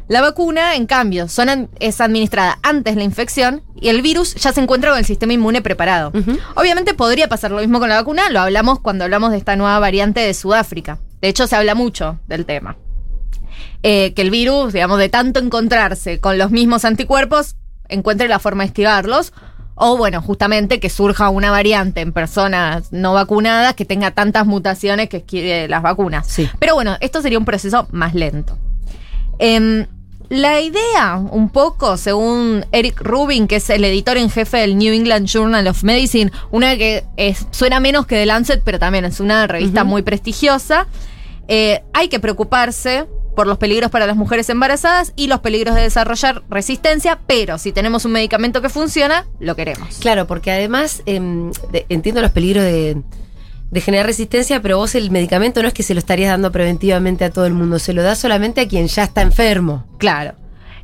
La 0.08 0.22
vacuna, 0.22 0.74
en 0.74 0.86
cambio, 0.86 1.28
son 1.28 1.68
es 1.80 2.00
administrada 2.00 2.58
antes 2.62 2.96
la 2.96 3.02
infección 3.02 3.62
y 3.78 3.88
el 3.88 4.00
virus 4.00 4.34
ya 4.34 4.52
se 4.52 4.60
encuentra 4.60 4.90
con 4.90 4.98
el 4.98 5.04
sistema 5.04 5.34
inmune 5.34 5.60
preparado. 5.60 6.12
Obviamente 6.54 6.94
podría 6.94 7.28
pasar 7.28 7.50
lo 7.50 7.58
mismo 7.58 7.78
con 7.78 7.90
la 7.90 7.96
vacuna, 7.96 8.30
lo 8.30 8.40
hablamos 8.40 8.80
cuando 8.80 9.04
hablamos 9.04 9.30
de 9.32 9.36
esta 9.36 9.56
nueva 9.56 9.78
variante 9.78 10.20
de 10.20 10.32
Sudáfrica. 10.32 10.98
De 11.20 11.28
hecho, 11.28 11.46
se 11.46 11.56
habla 11.56 11.74
mucho 11.74 12.18
del 12.26 12.46
tema. 12.46 12.76
Eh, 13.82 14.12
que 14.14 14.22
el 14.22 14.30
virus, 14.30 14.72
digamos, 14.72 14.98
de 14.98 15.08
tanto 15.08 15.40
encontrarse 15.40 16.20
con 16.20 16.38
los 16.38 16.50
mismos 16.50 16.84
anticuerpos, 16.84 17.56
encuentre 17.88 18.28
la 18.28 18.38
forma 18.38 18.62
de 18.62 18.68
esquivarlos. 18.68 19.32
O 19.80 19.96
bueno, 19.96 20.20
justamente 20.20 20.80
que 20.80 20.90
surja 20.90 21.28
una 21.28 21.52
variante 21.52 22.00
en 22.00 22.12
personas 22.12 22.92
no 22.92 23.12
vacunadas 23.12 23.74
que 23.74 23.84
tenga 23.84 24.10
tantas 24.10 24.44
mutaciones 24.44 25.08
que 25.08 25.18
esquive 25.18 25.68
las 25.68 25.82
vacunas. 25.82 26.26
Sí. 26.26 26.50
Pero 26.58 26.74
bueno, 26.74 26.96
esto 27.00 27.22
sería 27.22 27.38
un 27.38 27.44
proceso 27.44 27.86
más 27.92 28.14
lento. 28.14 28.58
Em, 29.38 29.86
la 30.30 30.60
idea, 30.60 31.16
un 31.30 31.48
poco, 31.48 31.96
según 31.96 32.64
Eric 32.72 33.00
Rubin, 33.00 33.46
que 33.48 33.56
es 33.56 33.70
el 33.70 33.84
editor 33.84 34.16
en 34.18 34.30
jefe 34.30 34.58
del 34.58 34.76
New 34.76 34.92
England 34.92 35.26
Journal 35.26 35.66
of 35.66 35.82
Medicine, 35.84 36.30
una 36.50 36.76
que 36.76 37.04
es- 37.16 37.46
suena 37.50 37.80
menos 37.80 38.06
que 38.06 38.16
The 38.16 38.26
Lancet, 38.26 38.62
pero 38.64 38.78
también 38.78 39.04
es 39.06 39.20
una 39.20 39.46
revista 39.46 39.84
muy 39.84 40.02
prestigiosa, 40.02 40.86
eh, 41.48 41.82
hay 41.94 42.08
que 42.08 42.20
preocuparse 42.20 43.06
por 43.34 43.46
los 43.46 43.56
peligros 43.58 43.90
para 43.90 44.04
las 44.06 44.16
mujeres 44.16 44.50
embarazadas 44.50 45.12
y 45.16 45.28
los 45.28 45.38
peligros 45.40 45.76
de 45.76 45.82
desarrollar 45.82 46.42
resistencia, 46.50 47.20
pero 47.26 47.56
si 47.56 47.70
tenemos 47.72 48.04
un 48.04 48.10
medicamento 48.12 48.60
que 48.60 48.68
funciona, 48.68 49.26
lo 49.38 49.54
queremos. 49.56 49.96
Claro, 50.00 50.26
porque 50.26 50.50
además 50.50 51.02
em, 51.06 51.52
entiendo 51.88 52.20
los 52.20 52.32
peligros 52.32 52.64
de, 52.64 53.00
de 53.70 53.80
generar 53.80 54.06
resistencia, 54.06 54.62
pero 54.62 54.78
vos 54.78 54.94
el 54.94 55.10
medicamento 55.10 55.60
no 55.62 55.68
es 55.68 55.74
que 55.74 55.82
se 55.82 55.94
lo 55.94 55.98
estarías 55.98 56.30
dando 56.30 56.50
preventivamente 56.52 57.24
a 57.24 57.30
todo 57.30 57.46
el 57.46 57.52
mundo, 57.54 57.78
se 57.78 57.92
lo 57.92 58.02
da 58.02 58.14
solamente 58.14 58.62
a 58.62 58.68
quien 58.68 58.86
ya 58.88 59.04
está 59.04 59.20
enfermo. 59.22 59.84
Claro. 59.98 60.34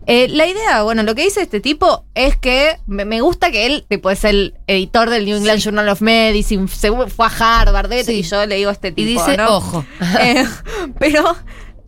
Eh, 0.06 0.28
la 0.28 0.46
idea, 0.46 0.82
bueno, 0.82 1.02
lo 1.02 1.14
que 1.14 1.22
dice 1.22 1.40
este 1.40 1.60
tipo 1.60 2.04
es 2.14 2.36
que 2.36 2.76
me, 2.86 3.06
me 3.06 3.22
gusta 3.22 3.50
que 3.50 3.64
él, 3.64 3.86
tipo, 3.88 4.10
es 4.10 4.24
el 4.24 4.52
editor 4.66 5.08
del 5.08 5.24
New 5.24 5.38
England 5.38 5.60
Journal 5.60 5.88
of 5.88 6.02
Medicine, 6.02 6.68
se 6.68 6.90
fue 7.08 7.26
a 7.26 7.60
Harvard, 7.62 7.90
Sí. 8.04 8.12
y 8.12 8.22
yo 8.22 8.44
le 8.44 8.56
digo 8.56 8.68
a 8.68 8.74
este 8.74 8.92
tipo. 8.92 9.00
Y 9.08 9.14
dice, 9.14 9.38
¿no? 9.38 9.56
ojo. 9.56 9.84
Eh, 10.20 10.44
pero 10.98 11.34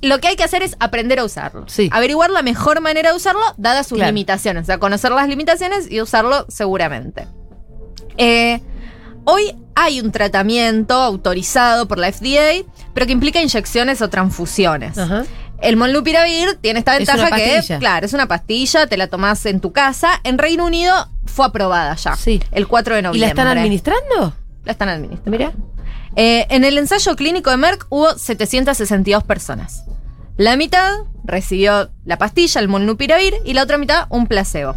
lo 0.01 0.19
que 0.19 0.29
hay 0.29 0.37
que 0.37 0.45
hacer 0.45 0.63
es 0.63 0.77
aprender 0.81 1.19
a 1.19 1.25
usarlo. 1.25 1.65
Sí. 1.69 1.91
Averiguar 1.93 2.31
la 2.31 2.41
mejor 2.43 2.81
manera 2.81 3.11
de 3.11 3.17
usarlo, 3.17 3.43
dadas 3.59 3.87
sus 3.87 3.97
Claro. 3.99 4.13
limitaciones. 4.13 4.63
O 4.63 4.67
sea, 4.67 4.79
conocer 4.79 5.11
las 5.13 5.29
limitaciones 5.29 5.91
y 5.93 6.01
usarlo 6.01 6.47
seguramente. 6.49 7.27
Eh, 8.17 8.61
hoy 9.27 9.55
hay 9.75 10.01
un 10.01 10.11
tratamiento 10.13 10.95
autorizado 10.95 11.87
por 11.87 11.99
la 11.99 12.11
FDA, 12.11 12.65
pero 12.95 13.07
que 13.07 13.13
implica 13.13 13.41
inyecciones 13.43 14.01
o 14.01 14.09
transfusiones. 14.09 14.97
Ajá. 14.97 15.25
El 15.61 15.77
molnupiravir 15.77 16.57
tiene 16.61 16.79
esta 16.81 16.97
Es 16.97 17.07
ventaja 17.07 17.35
que, 17.37 17.63
claro, 17.79 18.05
es 18.07 18.13
una 18.13 18.27
pastilla, 18.29 18.87
te 18.87 18.97
la 18.97 19.07
tomás 19.09 19.45
en 19.47 19.61
tu 19.61 19.73
casa. 19.73 20.21
En 20.23 20.37
Reino 20.39 20.67
Unido 20.67 21.09
fue 21.25 21.47
aprobada 21.47 21.95
ya, 21.97 22.15
Sí. 22.17 22.43
el 22.53 22.67
4 22.69 22.95
de 22.95 23.01
¿Y 23.01 23.03
noviembre. 23.03 23.21
la 23.21 23.29
están 23.43 23.59
administrando? 23.59 24.35
La 24.65 24.73
están 24.73 24.89
administrando. 24.91 25.31
Mira. 25.31 25.53
Eh, 26.15 26.47
en 26.51 26.65
el 26.65 26.79
ensayo 26.79 27.15
clínico 27.17 27.51
de 27.51 27.57
Merck 27.59 27.87
hubo 27.91 28.19
762 28.19 29.23
personas. 29.25 29.85
La 30.39 30.57
mitad 30.57 30.93
recibió 31.25 31.91
la 32.05 32.19
pastilla, 32.19 32.61
el 32.61 32.69
molnupiravir, 32.69 33.35
y 33.45 33.55
la 33.55 33.63
otra 33.63 33.79
mitad 33.79 34.07
un 34.11 34.27
placebo. 34.27 34.75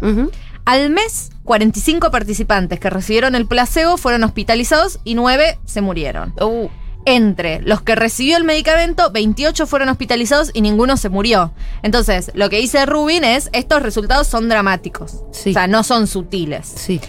Al 0.64 0.90
mes, 0.90 1.30
45 1.44 2.10
participantes 2.10 2.78
que 2.80 2.90
recibieron 2.90 3.34
el 3.34 3.46
placebo 3.46 3.96
fueron 3.96 4.24
hospitalizados 4.24 5.00
y 5.04 5.14
9 5.14 5.58
se 5.64 5.80
murieron. 5.80 6.32
Uh, 6.40 6.68
Entre 7.06 7.60
los 7.62 7.80
que 7.82 7.94
recibió 7.94 8.36
el 8.36 8.44
medicamento, 8.44 9.10
28 9.10 9.66
fueron 9.66 9.88
hospitalizados 9.88 10.50
y 10.52 10.60
ninguno 10.60 10.96
se 10.96 11.08
murió. 11.08 11.52
Entonces, 11.82 12.30
lo 12.34 12.50
que 12.50 12.58
dice 12.58 12.84
Rubin 12.86 13.24
es, 13.24 13.48
estos 13.52 13.82
resultados 13.82 14.26
son 14.26 14.48
dramáticos. 14.48 15.16
Sí. 15.32 15.50
O 15.50 15.52
sea, 15.54 15.66
no 15.66 15.82
son 15.82 16.06
sutiles. 16.06 16.70
sí. 16.74 17.00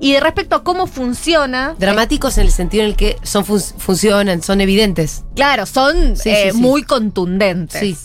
Y 0.00 0.12
de 0.12 0.20
respecto 0.20 0.54
a 0.54 0.62
cómo 0.62 0.86
funciona. 0.86 1.74
Dramáticos 1.76 2.38
en 2.38 2.44
el 2.46 2.52
sentido 2.52 2.84
en 2.84 2.90
el 2.90 2.94
que 2.96 3.16
son 3.24 3.44
fun- 3.44 3.58
funcionan, 3.78 4.42
son 4.42 4.60
evidentes. 4.60 5.24
Claro, 5.34 5.66
son 5.66 6.16
Sí, 6.16 6.30
eh, 6.30 6.50
sí, 6.52 6.56
sí. 6.56 6.56
muy 6.62 6.84
contundentes. 6.84 7.80
Sí. 7.80 7.96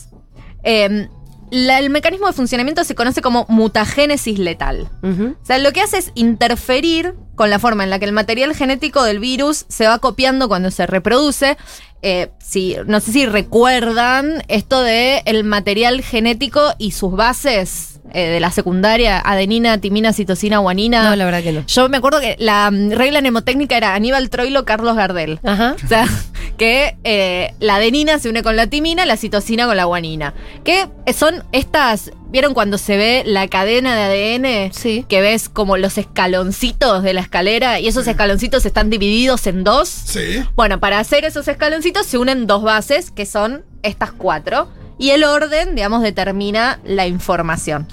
Eh, 0.63 1.07
la- 1.53 1.79
el 1.79 1.89
mecanismo 1.89 2.27
de 2.27 2.33
funcionamiento 2.33 2.83
se 2.83 2.95
conoce 2.95 3.21
como 3.21 3.45
mutagénesis 3.47 4.39
letal. 4.39 4.89
O 5.03 5.45
sea, 5.45 5.59
lo 5.59 5.71
que 5.71 5.81
hace 5.81 5.99
es 5.99 6.11
interferir 6.15 7.13
con 7.35 7.49
la 7.49 7.59
forma 7.59 7.83
en 7.83 7.89
la 7.89 7.99
que 7.99 8.05
el 8.05 8.11
material 8.11 8.55
genético 8.55 9.03
del 9.03 9.19
virus 9.19 9.65
se 9.69 9.87
va 9.87 9.99
copiando 9.99 10.47
cuando 10.47 10.71
se 10.71 10.85
reproduce. 10.87 11.57
Eh, 12.01 12.31
si, 12.39 12.75
no 12.85 12.99
sé 12.99 13.11
si 13.13 13.25
recuerdan 13.25 14.43
esto 14.49 14.81
de 14.81 15.21
el 15.25 15.43
material 15.43 16.01
genético 16.01 16.73
y 16.77 16.91
sus 16.91 17.13
bases 17.13 17.92
eh, 18.13 18.27
de 18.27 18.39
la 18.39 18.51
secundaria, 18.51 19.19
adenina, 19.19 19.79
timina, 19.79 20.13
citosina, 20.13 20.59
guanina. 20.59 21.09
No, 21.09 21.15
la 21.15 21.25
verdad 21.25 21.41
que 21.41 21.51
no. 21.51 21.65
Yo 21.65 21.89
me 21.89 21.97
acuerdo 21.97 22.19
que 22.19 22.35
la 22.37 22.69
mm, 22.69 22.91
regla 22.91 23.21
mnemotécnica 23.21 23.75
era 23.75 23.95
Aníbal 23.95 24.29
Troilo, 24.29 24.65
Carlos 24.65 24.95
Gardel. 24.95 25.39
Ajá. 25.43 25.75
O 25.83 25.87
sea, 25.87 26.07
que 26.57 26.95
eh, 27.03 27.53
la 27.59 27.77
adenina 27.77 28.19
se 28.19 28.29
une 28.29 28.43
con 28.43 28.55
la 28.55 28.67
timina, 28.67 29.05
la 29.05 29.17
citosina 29.17 29.65
con 29.65 29.77
la 29.77 29.85
guanina. 29.85 30.33
Que 30.63 30.87
son 31.15 31.43
estas. 31.51 32.11
¿Vieron 32.29 32.53
cuando 32.53 32.77
se 32.77 32.97
ve 32.97 33.23
la 33.25 33.47
cadena 33.47 33.95
de 33.95 34.35
ADN? 34.37 34.73
Sí. 34.73 35.05
Que 35.07 35.21
ves 35.21 35.49
como 35.49 35.77
los 35.77 35.97
escaloncitos 35.97 37.03
de 37.03 37.13
la 37.13 37.21
escalera 37.21 37.79
y 37.79 37.87
esos 37.87 38.07
escaloncitos 38.07 38.65
están 38.65 38.89
divididos 38.89 39.45
en 39.47 39.63
dos. 39.63 39.89
Sí. 39.89 40.43
Bueno, 40.55 40.79
para 40.79 40.99
hacer 40.99 41.25
esos 41.25 41.47
escaloncitos 41.47 42.05
se 42.05 42.17
unen 42.17 42.47
dos 42.47 42.63
bases, 42.63 43.11
que 43.11 43.25
son 43.25 43.63
estas 43.83 44.11
cuatro. 44.11 44.67
Y 44.97 45.09
el 45.11 45.23
orden, 45.23 45.75
digamos, 45.75 46.01
determina 46.01 46.79
la 46.85 47.07
información. 47.07 47.87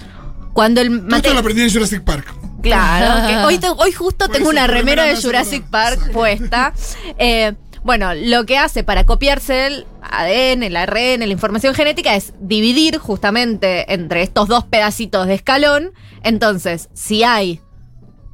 Cuando 0.52 0.80
el 0.80 1.06
esto 1.14 1.32
lo 1.32 1.40
aprendí 1.40 1.62
en 1.62 1.72
Jurassic 1.72 2.02
Park. 2.02 2.34
Claro, 2.62 3.26
que 3.28 3.36
hoy, 3.38 3.58
te- 3.58 3.68
hoy 3.70 3.92
justo 3.92 4.26
Por 4.26 4.36
tengo 4.36 4.50
una 4.50 4.66
remera 4.66 5.04
de 5.04 5.20
Jurassic. 5.20 5.64
Park 5.70 5.94
Exacto. 5.94 6.12
puesta. 6.12 6.72
Eh, 7.18 7.54
bueno, 7.82 8.12
lo 8.14 8.44
que 8.44 8.58
hace 8.58 8.84
para 8.84 9.04
copiarse 9.06 9.66
el 9.66 9.86
ADN, 10.02 10.62
el 10.64 10.76
ARN, 10.76 11.20
la 11.20 11.26
información 11.26 11.74
genética 11.74 12.14
es 12.14 12.34
dividir 12.40 12.98
justamente 12.98 13.92
entre 13.94 14.22
estos 14.22 14.48
dos 14.48 14.64
pedacitos 14.64 15.26
de 15.26 15.34
escalón. 15.34 15.92
Entonces, 16.22 16.90
si 16.92 17.24
hay 17.24 17.60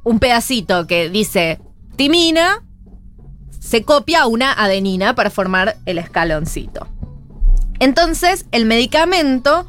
un 0.03 0.19
pedacito 0.19 0.85
que 0.85 1.09
dice 1.09 1.61
timina, 1.95 2.63
se 3.59 3.83
copia 3.83 4.25
una 4.27 4.51
adenina 4.51 5.15
para 5.15 5.29
formar 5.29 5.77
el 5.85 5.97
escaloncito. 5.97 6.87
Entonces, 7.79 8.45
el 8.51 8.65
medicamento 8.65 9.67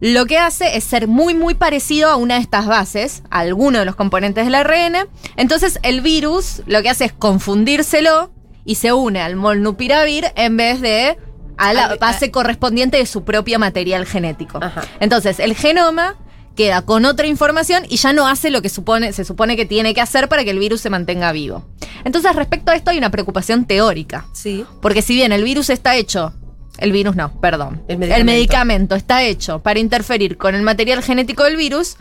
lo 0.00 0.26
que 0.26 0.38
hace 0.38 0.76
es 0.76 0.84
ser 0.84 1.08
muy, 1.08 1.34
muy 1.34 1.54
parecido 1.54 2.10
a 2.10 2.16
una 2.16 2.34
de 2.34 2.40
estas 2.40 2.66
bases, 2.66 3.22
a 3.30 3.38
alguno 3.40 3.78
de 3.78 3.84
los 3.84 3.96
componentes 3.96 4.44
del 4.44 4.54
ARN. 4.54 5.08
Entonces, 5.36 5.78
el 5.82 6.02
virus 6.02 6.62
lo 6.66 6.82
que 6.82 6.90
hace 6.90 7.06
es 7.06 7.12
confundírselo 7.12 8.30
y 8.64 8.74
se 8.74 8.92
une 8.92 9.22
al 9.22 9.36
molnupiravir 9.36 10.26
en 10.36 10.56
vez 10.56 10.80
de 10.80 11.16
a 11.56 11.72
la 11.72 11.96
base 11.96 12.30
correspondiente 12.30 12.96
de 12.96 13.06
su 13.06 13.24
propio 13.24 13.58
material 13.58 14.06
genético. 14.06 14.58
Ajá. 14.62 14.82
Entonces, 15.00 15.38
el 15.38 15.54
genoma 15.54 16.16
queda 16.56 16.82
con 16.82 17.04
otra 17.04 17.26
información 17.26 17.84
y 17.88 17.96
ya 17.96 18.12
no 18.12 18.26
hace 18.26 18.50
lo 18.50 18.62
que 18.62 18.68
supone, 18.68 19.12
se 19.12 19.24
supone 19.24 19.56
que 19.56 19.64
tiene 19.64 19.94
que 19.94 20.00
hacer 20.00 20.28
para 20.28 20.44
que 20.44 20.50
el 20.50 20.58
virus 20.58 20.80
se 20.80 20.90
mantenga 20.90 21.32
vivo. 21.32 21.66
Entonces, 22.04 22.34
respecto 22.36 22.72
a 22.72 22.74
esto 22.74 22.90
hay 22.90 22.98
una 22.98 23.10
preocupación 23.10 23.64
teórica. 23.64 24.26
Sí. 24.32 24.66
Porque 24.82 25.02
si 25.02 25.14
bien 25.14 25.32
el 25.32 25.44
virus 25.44 25.70
está 25.70 25.96
hecho, 25.96 26.34
el 26.78 26.92
virus 26.92 27.16
no, 27.16 27.32
perdón, 27.40 27.82
El 27.88 28.02
el 28.02 28.24
medicamento. 28.24 28.94
está 28.94 29.22
hecho 29.22 29.60
para 29.60 29.78
interferir 29.78 30.36
con 30.36 30.54
el 30.54 30.62
material 30.62 31.02
genético 31.02 31.44
del 31.44 31.56
virus, 31.56 31.96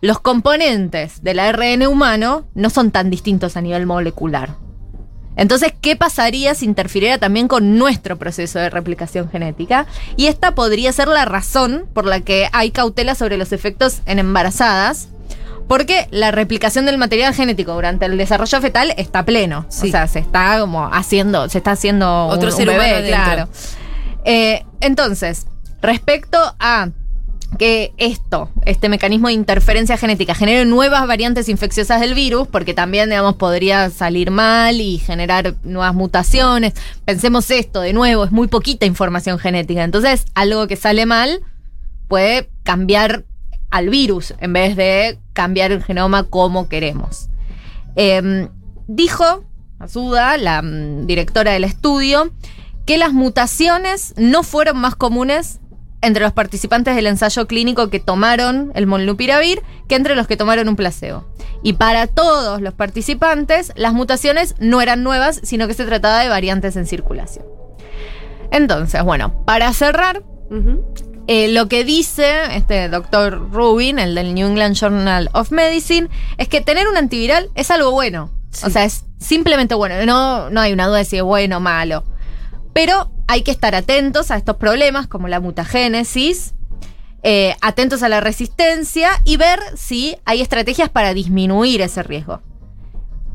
los 0.00 0.18
componentes 0.20 1.22
del 1.22 1.38
ARN 1.38 1.86
humano 1.86 2.46
no 2.54 2.70
son 2.70 2.90
tan 2.90 3.10
distintos 3.10 3.56
a 3.56 3.60
nivel 3.60 3.86
molecular. 3.86 4.54
Entonces, 5.36 5.72
¿qué 5.80 5.96
pasaría 5.96 6.54
si 6.54 6.66
interfiriera 6.66 7.18
también 7.18 7.48
con 7.48 7.78
nuestro 7.78 8.18
proceso 8.18 8.58
de 8.58 8.68
replicación 8.68 9.30
genética? 9.30 9.86
Y 10.16 10.26
esta 10.26 10.54
podría 10.54 10.92
ser 10.92 11.08
la 11.08 11.24
razón 11.24 11.86
por 11.94 12.04
la 12.04 12.20
que 12.20 12.48
hay 12.52 12.70
cautela 12.70 13.14
sobre 13.14 13.38
los 13.38 13.52
efectos 13.52 14.02
en 14.06 14.18
embarazadas, 14.18 15.08
porque 15.68 16.08
la 16.10 16.30
replicación 16.30 16.84
del 16.84 16.98
material 16.98 17.32
genético 17.32 17.72
durante 17.72 18.06
el 18.06 18.18
desarrollo 18.18 18.60
fetal 18.60 18.92
está 18.96 19.24
pleno. 19.24 19.66
Sí. 19.68 19.88
O 19.88 19.90
sea, 19.92 20.08
se 20.08 20.18
está 20.18 20.58
como 20.60 20.92
haciendo, 20.92 21.48
se 21.48 21.58
está 21.58 21.72
haciendo 21.72 22.26
Otro 22.26 22.50
un, 22.50 22.64
bebé, 22.66 23.12
adentro. 23.14 23.48
Eh, 24.24 24.64
entonces, 24.80 25.46
respecto 25.80 26.38
a 26.58 26.90
que 27.58 27.92
esto, 27.96 28.48
este 28.64 28.88
mecanismo 28.88 29.28
de 29.28 29.34
interferencia 29.34 29.96
genética, 29.96 30.34
genere 30.34 30.64
nuevas 30.64 31.06
variantes 31.06 31.48
infecciosas 31.48 32.00
del 32.00 32.14
virus, 32.14 32.46
porque 32.48 32.74
también, 32.74 33.10
digamos, 33.10 33.34
podría 33.36 33.90
salir 33.90 34.30
mal 34.30 34.80
y 34.80 34.98
generar 34.98 35.54
nuevas 35.64 35.94
mutaciones. 35.94 36.74
Pensemos 37.04 37.50
esto, 37.50 37.80
de 37.80 37.92
nuevo, 37.92 38.24
es 38.24 38.30
muy 38.30 38.48
poquita 38.48 38.86
información 38.86 39.38
genética. 39.38 39.82
Entonces, 39.82 40.26
algo 40.34 40.66
que 40.68 40.76
sale 40.76 41.06
mal 41.06 41.40
puede 42.08 42.48
cambiar 42.62 43.24
al 43.70 43.88
virus 43.88 44.34
en 44.40 44.52
vez 44.52 44.76
de 44.76 45.18
cambiar 45.32 45.72
el 45.72 45.82
genoma 45.82 46.24
como 46.24 46.68
queremos. 46.68 47.28
Eh, 47.96 48.48
dijo, 48.86 49.44
Azuda, 49.80 50.36
la 50.36 50.62
mm, 50.62 51.06
directora 51.06 51.52
del 51.52 51.64
estudio, 51.64 52.32
que 52.90 52.98
las 52.98 53.12
mutaciones 53.12 54.14
no 54.16 54.42
fueron 54.42 54.76
más 54.78 54.96
comunes 54.96 55.60
entre 56.00 56.24
los 56.24 56.32
participantes 56.32 56.96
del 56.96 57.06
ensayo 57.06 57.46
clínico 57.46 57.88
que 57.88 58.00
tomaron 58.00 58.72
el 58.74 58.88
molnupiravir 58.88 59.62
que 59.86 59.94
entre 59.94 60.16
los 60.16 60.26
que 60.26 60.36
tomaron 60.36 60.68
un 60.68 60.74
placebo. 60.74 61.24
Y 61.62 61.74
para 61.74 62.08
todos 62.08 62.60
los 62.60 62.74
participantes, 62.74 63.72
las 63.76 63.92
mutaciones 63.92 64.56
no 64.58 64.82
eran 64.82 65.04
nuevas, 65.04 65.38
sino 65.44 65.68
que 65.68 65.74
se 65.74 65.84
trataba 65.84 66.18
de 66.18 66.28
variantes 66.30 66.74
en 66.74 66.84
circulación. 66.84 67.46
Entonces, 68.50 69.04
bueno, 69.04 69.44
para 69.44 69.72
cerrar, 69.72 70.24
eh, 71.28 71.46
lo 71.46 71.68
que 71.68 71.84
dice 71.84 72.56
este 72.56 72.88
doctor 72.88 73.52
Rubin, 73.52 74.00
el 74.00 74.16
del 74.16 74.34
New 74.34 74.48
England 74.48 74.74
Journal 74.74 75.30
of 75.32 75.52
Medicine, 75.52 76.08
es 76.38 76.48
que 76.48 76.60
tener 76.60 76.88
un 76.88 76.96
antiviral 76.96 77.50
es 77.54 77.70
algo 77.70 77.92
bueno. 77.92 78.32
Sí. 78.50 78.66
O 78.66 78.70
sea, 78.70 78.82
es 78.82 79.04
simplemente 79.20 79.76
bueno. 79.76 80.04
No, 80.04 80.50
no 80.50 80.60
hay 80.60 80.72
una 80.72 80.88
duda 80.88 80.98
de 80.98 81.04
si 81.04 81.18
es 81.18 81.22
bueno 81.22 81.58
o 81.58 81.60
malo. 81.60 82.02
Pero 82.72 83.10
hay 83.26 83.42
que 83.42 83.50
estar 83.50 83.74
atentos 83.74 84.30
a 84.30 84.36
estos 84.36 84.56
problemas 84.56 85.06
como 85.06 85.28
la 85.28 85.40
mutagénesis, 85.40 86.54
eh, 87.22 87.54
atentos 87.60 88.02
a 88.02 88.08
la 88.08 88.20
resistencia 88.20 89.10
y 89.24 89.36
ver 89.36 89.60
si 89.76 90.16
hay 90.24 90.40
estrategias 90.40 90.88
para 90.88 91.12
disminuir 91.14 91.80
ese 91.82 92.02
riesgo. 92.02 92.40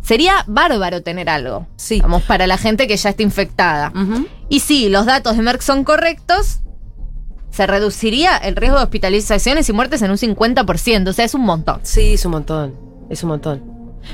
Sería 0.02 0.44
bárbaro 0.48 1.02
tener 1.02 1.30
algo. 1.30 1.66
Sí. 1.78 2.00
Vamos, 2.02 2.22
para 2.24 2.46
la 2.48 2.58
gente 2.58 2.88
que 2.88 2.96
ya 2.96 3.10
está 3.10 3.24
infectada. 3.24 3.92
Y 4.50 4.60
si 4.60 4.90
los 4.90 5.06
datos 5.08 5.36
de 5.36 5.42
Merck 5.42 5.62
son 5.62 5.84
correctos, 5.84 6.60
se 7.50 7.66
reduciría 7.66 8.38
el 8.38 8.56
riesgo 8.56 8.78
de 8.78 8.84
hospitalizaciones 8.84 9.68
y 9.68 9.74
muertes 9.74 10.02
en 10.04 10.12
un 10.12 10.18
50%. 10.18 11.08
O 11.10 11.14
sea, 11.14 11.26
es 11.26 11.34
un 11.34 11.42
montón. 11.42 11.80
Sí, 11.84 12.14
es 12.14 12.26
un 12.26 12.32
montón. 12.34 12.76
Es 13.10 13.24
un 13.24 13.30
montón. 13.30 13.64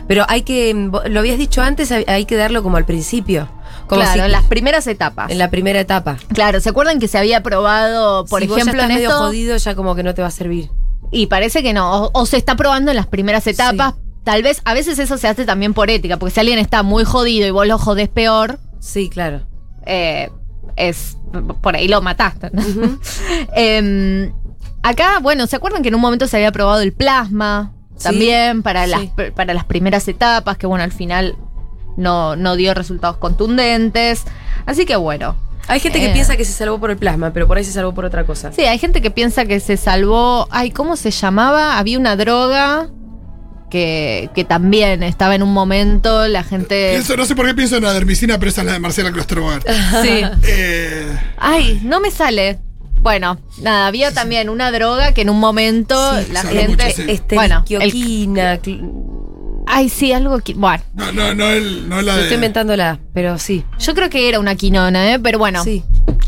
Pero 0.08 0.24
hay 0.30 0.44
que, 0.44 0.74
vos- 0.90 1.04
lo 1.10 1.20
habías 1.20 1.38
dicho 1.38 1.62
antes, 1.62 1.92
hay 1.92 2.24
que 2.26 2.36
darlo 2.38 2.64
como 2.64 2.78
al 2.78 2.86
principio. 2.86 3.50
Como 3.92 4.02
claro, 4.04 4.22
si- 4.22 4.26
en 4.26 4.32
las 4.32 4.44
primeras 4.46 4.88
etapas. 4.88 5.30
en 5.30 5.38
la 5.38 5.50
primera 5.52 5.80
etapa. 5.80 6.18
Claro, 6.34 6.60
¿se 6.62 6.70
acuerdan 6.70 7.00
que 7.00 7.08
se 7.08 7.18
había 7.18 7.44
probado, 7.44 8.26
por 8.26 8.42
si 8.42 8.48
vos 8.48 8.56
ya 8.58 8.62
ejemplo, 8.64 8.82
estás 8.82 8.90
en 8.90 8.96
medio 8.96 9.10
esto? 9.10 9.20
jodido, 9.22 9.58
ya 9.58 9.76
como 9.76 9.94
que 9.96 10.04
no 10.04 10.14
te 10.14 10.22
va 10.22 10.30
a 10.30 10.32
servir. 10.32 10.70
Y 11.12 11.28
parece 11.28 11.62
que 11.62 11.74
no. 11.74 12.06
O, 12.06 12.12
o 12.14 12.26
se 12.26 12.38
está 12.38 12.56
probando 12.56 12.90
en 12.92 12.96
las 12.98 13.08
primeras 13.08 13.46
etapas. 13.48 13.96
Tal 14.24 14.44
vez, 14.44 14.62
a 14.66 14.74
veces 14.74 14.98
eso 15.00 15.18
se 15.18 15.28
hace 15.28 15.46
también 15.46 15.74
por 15.74 15.90
ética, 15.90 16.18
porque 16.18 16.34
si 16.34 16.40
alguien 16.40 16.58
está 16.60 16.84
muy 16.84 17.04
jodido 17.04 17.48
y 17.48 17.52
vos 17.52 17.68
lo 17.68 17.78
jodés 17.78 18.08
peor, 18.08 18.60
Sí, 18.80 19.10
claro. 19.10 19.42
eh, 19.86 20.30
es 20.78 21.18
por 21.62 21.76
ahí 21.76 21.88
lo 21.88 22.02
mataste. 22.02 22.50
¿no? 22.54 22.62
Em, 23.56 24.32
acá, 24.84 25.20
bueno, 25.22 25.48
¿se 25.48 25.56
acuerdan 25.56 25.82
que 25.82 25.90
en 25.90 25.96
un 25.96 26.02
momento 26.02 26.28
se 26.28 26.38
había 26.38 26.52
probado 26.52 26.82
el 26.82 26.94
plasma? 26.94 27.74
Sí, 27.98 28.04
También 28.06 28.64
para, 28.64 28.88
las, 28.88 29.02
para 29.36 29.54
las 29.54 29.66
primeras 29.66 30.08
etapas, 30.08 30.58
que 30.58 30.66
bueno, 30.68 30.84
al 30.84 30.92
final 30.92 31.36
no, 31.98 32.36
no 32.36 32.56
dio 32.56 32.74
resultados 32.74 33.18
contundentes. 33.18 34.24
Así 34.66 34.86
que 34.86 34.96
bueno. 34.96 35.36
Hay 35.68 35.80
gente 35.80 36.00
que 36.00 36.08
Eh. 36.08 36.14
piensa 36.14 36.36
que 36.38 36.44
se 36.44 36.52
salvó 36.54 36.80
por 36.80 36.90
el 36.92 36.98
plasma, 36.98 37.32
pero 37.34 37.48
por 37.48 37.58
ahí 37.58 37.64
se 37.64 37.72
salvó 37.72 37.94
por 37.94 38.04
otra 38.04 38.26
cosa. 38.26 38.52
Sí, 38.52 38.62
hay 38.64 38.78
gente 38.80 39.00
que 39.02 39.12
piensa 39.12 39.46
que 39.46 39.60
se 39.60 39.78
salvó. 39.78 40.48
Ay, 40.50 40.72
¿cómo 40.72 40.96
se 40.98 41.12
llamaba? 41.12 41.78
Había 41.78 42.00
una 42.00 42.16
droga 42.16 42.90
que, 43.70 44.30
que 44.36 44.44
también 44.44 45.02
estaba 45.04 45.36
en 45.36 45.44
un 45.44 45.54
momento, 45.54 46.28
la 46.28 46.44
gente. 46.44 46.90
Pienso, 46.92 47.16
no 47.16 47.26
sé 47.26 47.36
por 47.36 47.46
qué 47.46 47.54
pienso 47.54 47.78
en 47.78 47.84
la 47.84 47.94
dermicina, 47.94 48.38
pero 48.40 48.50
esa 48.50 48.62
es 48.62 48.68
la 48.68 48.74
de 48.74 48.80
Marcela 48.80 49.12
Klosterboer. 49.12 49.62
Sí. 50.02 50.24
Eh, 50.44 51.08
Ay, 51.38 51.80
no 51.84 52.00
me 52.02 52.12
sale. 52.12 52.60
Bueno, 53.02 53.40
nada, 53.62 53.88
había 53.88 54.12
también 54.14 54.50
una 54.50 54.72
droga 54.72 55.14
que 55.14 55.22
en 55.22 55.30
un 55.30 55.40
momento 55.40 55.96
Sí, 56.22 56.32
la 56.34 56.42
gente. 56.44 56.68
mucho, 56.68 56.86
sí. 56.96 57.04
Este, 57.08 57.36
Bueno, 57.36 57.60
el- 57.60 57.64
quioquina, 57.66 58.60
cl- 58.62 58.82
Ay, 59.68 59.90
sí, 59.90 60.12
algo 60.14 60.40
que. 60.40 60.54
Bueno, 60.54 60.84
no, 60.94 61.12
no, 61.12 61.34
no, 61.36 61.50
el, 61.50 61.88
no 61.90 62.02
la 62.02 62.12
Yo 62.14 62.18
de. 62.18 62.24
estoy 62.24 62.36
inventándola, 62.36 63.00
pero 63.14 63.38
sí. 63.38 63.64
yo 63.80 63.94
creo 63.94 64.10
que 64.10 64.28
era 64.30 64.40
una 64.40 64.56
quinona, 64.56 65.14
¿eh? 65.14 65.20
Pero 65.20 65.38
bueno, 65.40 65.64
Sí, 65.64 65.84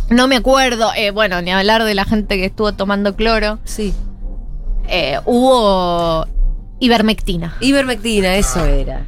no 0.09 0.27
me 0.27 0.35
acuerdo. 0.37 0.91
Eh, 0.95 1.11
bueno, 1.11 1.41
ni 1.41 1.51
hablar 1.51 1.83
de 1.83 1.93
la 1.95 2.05
gente 2.05 2.37
que 2.37 2.45
estuvo 2.45 2.73
tomando 2.73 3.15
cloro. 3.15 3.59
sí. 3.65 3.93
Eh, 4.89 5.17
hubo 5.25 6.27
Ivermectina. 6.79 7.55
Ivermectina, 7.61 8.35
eso 8.35 8.65
era. 8.65 9.07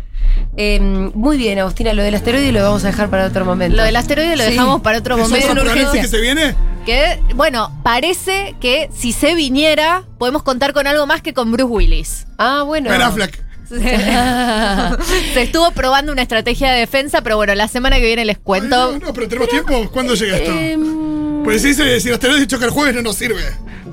Eh, 0.57 0.79
muy 0.79 1.37
bien, 1.37 1.59
Agustina, 1.59 1.91
lo 1.93 2.01
del 2.01 2.15
asteroide 2.15 2.51
lo 2.53 2.63
vamos 2.63 2.83
a 2.85 2.87
dejar 2.87 3.09
para 3.09 3.25
otro 3.25 3.43
momento. 3.43 3.75
Lo 3.75 3.83
del 3.83 3.95
asteroide 3.97 4.37
lo 4.37 4.43
Sí. 4.45 4.51
dejamos 4.51 4.81
para 4.81 4.99
otro 4.99 5.15
¿Eso 5.17 5.25
es 5.25 5.29
momento. 5.31 5.51
un 5.51 5.57
apocalipsis 5.59 6.01
que 6.01 6.07
se 6.07 6.21
viene? 6.21 6.55
Que, 6.85 7.19
bueno, 7.35 7.77
parece 7.83 8.55
que 8.61 8.89
si 8.95 9.11
se 9.11 9.35
viniera, 9.35 10.03
podemos 10.17 10.43
contar 10.43 10.71
con 10.71 10.87
algo 10.87 11.05
más 11.07 11.21
que 11.21 11.33
con 11.33 11.51
Bruce 11.51 11.65
Willis. 11.71 12.25
Ah, 12.37 12.63
bueno. 12.65 12.89
Ben 12.89 13.01
Affleck. 13.01 13.43
se 15.33 15.41
estuvo 15.41 15.71
probando 15.71 16.11
una 16.11 16.21
estrategia 16.21 16.71
de 16.71 16.79
defensa, 16.79 17.21
pero 17.21 17.37
bueno, 17.37 17.55
la 17.55 17.67
semana 17.67 17.97
que 17.97 18.05
viene 18.05 18.25
les 18.25 18.37
Ay, 18.37 18.41
cuento. 18.43 18.91
no, 18.93 18.99
no, 19.07 19.13
pero 19.13 19.27
tenemos 19.27 19.49
tiempo. 19.49 19.89
¿Cuándo 19.91 20.13
llega 20.15 20.37
esto? 20.37 20.51
Em, 20.51 21.43
Pues 21.43 21.61
si 21.61 21.69
dice, 21.69 21.99
si 21.99 22.09
los 22.09 22.15
asteroides 22.15 22.47
choca 22.47 22.65
el 22.65 22.71
jueves 22.71 22.95
no 22.95 23.01
nos 23.01 23.15
sirve. 23.15 23.41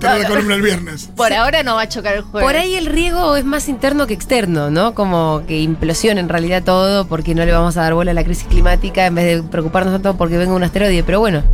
Tener 0.01 0.21
la 0.23 0.29
columna 0.29 0.55
el 0.57 0.63
viernes. 0.63 1.11
Por 1.15 1.33
ahora 1.33 1.63
no 1.63 1.77
va 1.77 1.83
a 1.83 1.89
chocar 1.89 2.17
el 2.17 2.23
jueves. 2.23 2.45
Por 2.45 2.57
ahí 2.57 2.75
el 2.75 2.87
riesgo 2.87 3.37
es 3.37 3.45
más 3.45 3.69
interno 3.69 4.07
que 4.09 4.15
externo, 4.15 4.69
¿no? 4.71 4.95
Como 4.95 5.45
que 5.47 5.61
implosione 5.61 6.21
en 6.21 6.29
realidad 6.29 6.65
todo 6.65 7.07
porque 7.07 7.35
no 7.37 7.45
le 7.45 7.53
vamos 7.53 7.77
a 7.77 7.83
dar 7.83 7.95
bola 7.95 8.11
a 8.11 8.15
la 8.15 8.25
crisis 8.25 8.47
climática 8.49 9.07
en 9.07 9.15
vez 9.15 9.25
de 9.27 9.43
preocuparnos 9.49 9.93
tanto 9.95 10.17
porque 10.17 10.39
venga 10.39 10.55
un 10.55 10.65
asteroide. 10.65 11.05
Pero 11.05 11.21
bueno, 11.21 11.45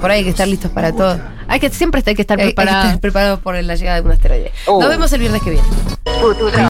por 0.00 0.12
ahí 0.12 0.18
hay 0.18 0.24
que 0.24 0.30
estar 0.30 0.46
listos 0.46 0.70
para 0.70 0.92
todo. 0.92 1.18
Hay 1.48 1.58
que 1.58 1.70
siempre 1.70 2.02
hay 2.06 2.14
que 2.14 2.22
estar 2.22 2.38
Hay, 2.38 2.44
hay 2.44 2.50
que 2.50 2.54
preparado. 2.54 2.84
estar 2.84 3.00
preparados 3.00 3.40
por 3.40 3.60
la 3.60 3.74
llegada 3.74 4.00
de 4.00 4.06
un 4.06 4.12
asteroide. 4.12 4.52
Nos 4.68 4.88
vemos 4.88 5.12
el 5.12 5.18
viernes 5.20 5.42
que 5.42 5.50
viene. 5.50 5.66